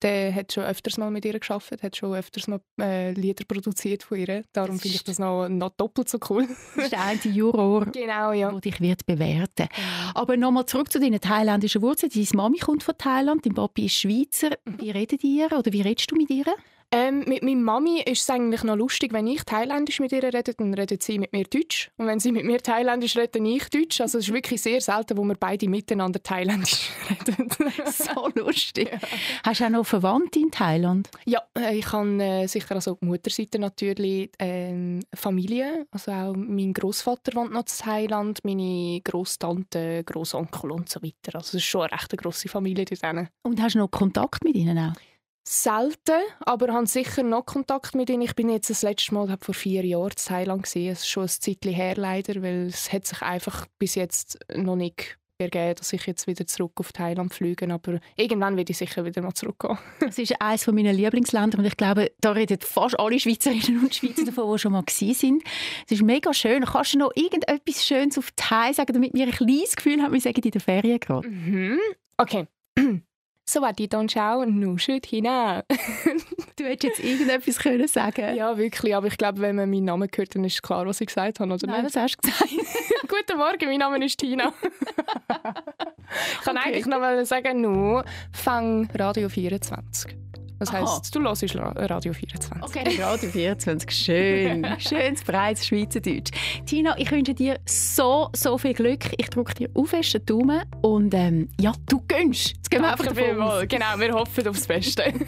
Der 0.03 0.35
hat 0.35 0.53
schon 0.53 0.65
öfters 0.65 0.97
mal 0.97 1.11
mit 1.11 1.25
ihr 1.25 1.39
geschafft, 1.39 1.71
hat 1.83 1.97
schon 1.97 2.15
öfters 2.15 2.49
mal 2.49 2.61
äh, 2.81 3.13
Lieder 3.13 3.45
produziert 3.45 4.03
von 4.03 4.19
ihr. 4.19 4.45
Darum 4.53 4.79
finde 4.79 4.97
ich 4.97 5.05
das 5.05 5.19
noch, 5.19 5.49
noch 5.49 5.71
doppelt 5.71 6.09
so 6.09 6.19
cool. 6.31 6.49
Das 6.75 6.85
ist 6.85 6.93
der 6.93 7.05
eine 7.05 7.21
Juror, 7.23 7.85
genau, 7.93 8.33
ja. 8.33 8.51
der 8.51 8.61
dich 8.61 8.81
wird 8.81 9.05
bewerten. 9.05 9.69
Genau. 9.69 10.11
Aber 10.15 10.37
nochmal 10.37 10.67
zurück 10.67 10.91
zu 10.91 11.01
deinen 11.01 11.21
thailändischen 11.21 11.83
Wurzeln. 11.83 12.11
Deine 12.15 12.27
Mami 12.35 12.59
kommt 12.59 12.83
von 12.83 12.97
Thailand, 12.97 13.45
dein 13.45 13.55
Papi 13.55 13.87
ist 13.87 13.95
Schweizer. 13.97 14.51
Mhm. 14.65 14.81
Wie 14.81 14.91
redet 14.91 15.23
ihr 15.23 15.47
oder 15.53 15.73
wie 15.73 15.83
redest 15.83 16.11
du 16.11 16.17
mit 16.17 16.31
ihr? 16.31 16.47
Ähm, 16.93 17.21
mit 17.27 17.45
meiner 17.45 17.61
Mami 17.61 18.01
ist 18.01 18.23
es 18.23 18.31
eigentlich 18.31 18.65
noch 18.65 18.75
lustig, 18.75 19.13
wenn 19.13 19.29
ich 19.29 19.45
Thailändisch 19.45 20.01
mit 20.01 20.11
ihr 20.11 20.25
rede, 20.25 20.43
dann 20.43 20.75
redet 20.75 21.05
sie 21.05 21.21
mit 21.21 21.33
mir 21.33 21.45
Deutsch. 21.45 21.89
Und 21.97 22.09
wenn 22.09 22.19
sie 22.19 22.33
mit 22.33 22.45
mir 22.45 22.59
Thailändisch 22.59 23.17
redet, 23.17 23.37
dann 23.37 23.47
ich 23.47 23.69
Deutsch. 23.69 24.01
Also 24.01 24.19
es 24.19 24.27
ist 24.27 24.35
wirklich 24.35 24.61
sehr 24.61 24.81
selten, 24.81 25.17
wo 25.17 25.23
wir 25.23 25.37
beide 25.37 25.69
miteinander 25.69 26.21
Thailändisch 26.21 26.91
reden. 27.11 27.49
so 27.87 28.29
lustig. 28.35 28.91
Ja. 28.91 28.99
Hast 29.45 29.61
du 29.61 29.67
auch 29.67 29.71
noch 29.71 29.87
Verwandte 29.87 30.41
in 30.41 30.51
Thailand? 30.51 31.09
Ja, 31.27 31.43
äh, 31.57 31.77
ich 31.79 31.93
habe 31.93 32.21
äh, 32.21 32.47
sicher 32.49 32.75
also 32.75 32.99
die 33.01 33.07
Mutterseite 33.07 33.61
natürlich 33.61 34.31
äh, 34.39 34.99
Familie. 35.15 35.87
Also 35.93 36.11
auch 36.11 36.35
mein 36.35 36.73
Großvater 36.73 37.35
wohnt 37.37 37.53
noch 37.53 37.61
in 37.61 37.67
Thailand, 37.67 38.41
meine 38.45 39.01
Großtante, 39.05 40.03
Großonkel 40.03 40.73
und 40.73 40.89
so 40.89 41.01
weiter. 41.01 41.37
Also 41.37 41.51
es 41.51 41.55
ist 41.55 41.65
schon 41.65 41.83
eine 41.83 41.93
recht 41.93 42.17
grosse 42.17 42.49
Familie 42.49 42.85
dort. 42.85 43.29
Und 43.43 43.63
hast 43.63 43.77
du 43.77 43.79
noch 43.79 43.93
Kontakt 43.93 44.43
mit 44.43 44.57
ihnen 44.57 44.77
auch? 44.77 45.10
Selten, 45.51 46.23
aber 46.41 46.73
habe 46.73 46.87
sicher 46.87 47.25
noch 47.25 47.45
Kontakt 47.45 47.97
mit 47.97 48.09
ihnen. 48.09 48.23
Ich 48.23 48.37
bin 48.37 48.49
jetzt 48.49 48.71
das 48.71 48.83
letzte 48.83 49.15
Mal 49.15 49.37
vor 49.41 49.55
vier 49.55 49.85
Jahren 49.85 50.11
in 50.11 50.17
Thailand 50.17 50.63
gesehen. 50.63 50.93
Es 50.93 51.01
ist 51.01 51.09
schon 51.09 51.25
ein 51.25 51.29
Zeitchen 51.29 51.73
her 51.73 51.97
leider, 51.97 52.41
weil 52.41 52.67
es 52.69 52.93
hat 52.93 53.05
sich 53.07 53.21
einfach 53.21 53.67
bis 53.79 53.97
jetzt 53.97 54.39
noch 54.55 54.77
nicht 54.77 55.19
ergeben, 55.39 55.75
dass 55.75 55.93
ich 55.93 56.07
jetzt 56.07 56.29
wieder 56.29 56.47
zurück 56.47 56.75
auf 56.77 56.93
Thailand 56.93 57.35
fliege. 57.35 57.73
Aber 57.73 57.99
irgendwann 58.15 58.57
werde 58.57 58.71
ich 58.71 58.79
sicher 58.79 59.05
wieder 59.05 59.23
mal 59.23 59.35
zurückgehen. 59.35 59.77
Es 60.09 60.19
ist 60.19 60.41
eines 60.41 60.67
meiner 60.69 60.93
Lieblingsländer 60.93 61.59
und 61.59 61.65
ich 61.65 61.77
glaube, 61.77 62.13
da 62.21 62.31
reden 62.31 62.59
fast 62.61 63.01
alle 63.01 63.19
Schweizerinnen 63.19 63.81
und 63.81 63.95
Schweizer 63.95 64.27
davon, 64.27 64.53
die 64.53 64.59
schon 64.59 64.73
mal 64.73 64.85
gewesen 64.85 65.15
sind. 65.15 65.43
Es 65.87 65.93
ist 65.93 66.03
mega 66.03 66.33
schön. 66.33 66.65
Kannst 66.65 66.95
du 66.95 66.99
noch 66.99 67.11
irgendetwas 67.17 67.85
Schönes 67.85 68.19
auf 68.19 68.31
Thai 68.37 68.73
sagen, 68.73 68.93
damit 68.93 69.15
wir 69.15 69.27
ein 69.27 69.33
kleines 69.33 69.75
Gefühl 69.75 70.01
haben, 70.01 70.13
wir 70.13 70.21
sagen 70.21 70.43
in 70.43 70.51
der 70.53 70.61
Ferien 70.61 71.01
gerade? 71.01 71.29
Mhm. 71.29 71.81
Okay. 72.19 72.47
Swati 73.51 73.89
Don 73.89 74.09
Ciao, 74.09 74.45
Nushu 74.45 75.01
Tina. 75.01 75.65
du 76.57 76.65
hättest 76.65 76.99
jetzt 76.99 77.05
irgendetwas 77.05 77.59
können 77.59 77.89
sagen 77.89 78.37
Ja, 78.37 78.57
wirklich. 78.57 78.95
Aber 78.95 79.09
ich 79.09 79.19
glaube, 79.19 79.41
wenn 79.41 79.57
man 79.57 79.69
meinen 79.69 79.87
Namen 79.87 80.09
hört, 80.15 80.35
dann 80.37 80.45
ist 80.45 80.63
klar, 80.63 80.87
was 80.87 81.01
ich 81.01 81.09
gesagt 81.09 81.41
habe, 81.41 81.53
oder 81.53 81.67
Nein, 81.67 81.83
nicht? 81.85 81.97
was 81.97 82.01
hast 82.03 82.17
du 82.23 82.31
gesagt? 82.31 82.51
Guten 83.09 83.39
Morgen, 83.39 83.67
mein 83.69 83.79
Name 83.79 84.05
ist 84.05 84.19
Tina. 84.19 84.53
ich 84.63 86.41
kann 86.45 86.57
Okay. 86.57 86.69
eigentlich 86.69 86.87
noch 86.87 87.01
mal 87.01 87.25
sagen, 87.27 87.61
nur 87.61 88.05
fang 88.33 88.89
Radio 88.95 89.29
24. 89.29 90.15
Das 90.61 90.69
Aha. 90.75 90.81
heisst, 90.97 91.15
du 91.17 91.23
hörst 91.23 91.57
Ra- 91.57 91.73
Radio 91.75 92.13
24. 92.13 92.63
Okay, 92.63 93.01
Radio 93.03 93.31
24, 93.31 93.91
schön. 93.91 94.67
Schönes, 94.79 95.25
breites 95.25 95.67
Schweizerdeutsch. 95.67 96.31
Tina, 96.67 96.95
ich 96.99 97.11
wünsche 97.11 97.33
dir 97.33 97.59
so, 97.65 98.29
so 98.37 98.59
viel 98.59 98.75
Glück. 98.75 99.07
Ich 99.17 99.31
drücke 99.31 99.55
dir 99.55 99.71
auf 99.73 99.91
den 99.93 100.27
Daumen 100.27 100.61
und 100.83 101.15
ähm, 101.15 101.49
ja, 101.59 101.73
du 101.87 102.03
gönnst. 102.07 102.49
Jetzt 102.57 102.71
gehen 102.71 102.83
wir 102.83 102.93
einfach 102.93 103.07
davon 103.07 103.41
aus. 103.41 103.65
Genau, 103.69 103.87
wir 103.97 104.13
hoffen 104.13 104.49
aufs 104.49 104.67
Beste. 104.67 105.13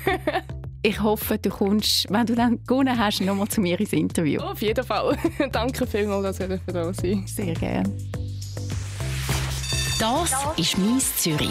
Ich 0.85 1.01
hoffe, 1.01 1.39
du 1.39 1.49
kommst, 1.49 2.11
wenn 2.11 2.27
du 2.27 2.35
dann 2.35 2.59
gewonnen 2.67 2.99
hast, 2.99 3.21
nochmal 3.21 3.47
zu 3.47 3.61
mir 3.61 3.79
ins 3.79 3.93
Interview. 3.93 4.41
Auf 4.41 4.61
jeden 4.63 4.85
Fall. 4.85 5.17
Danke 5.53 5.87
vielmals, 5.87 6.37
dass 6.37 6.41
ihr 6.51 6.59
da 6.67 6.93
sein 6.93 7.25
Sehr 7.25 7.55
gerne. 7.55 7.89
Das 10.01 10.35
ist 10.57 10.77
«Mies 10.79 11.19
Zürich». 11.19 11.51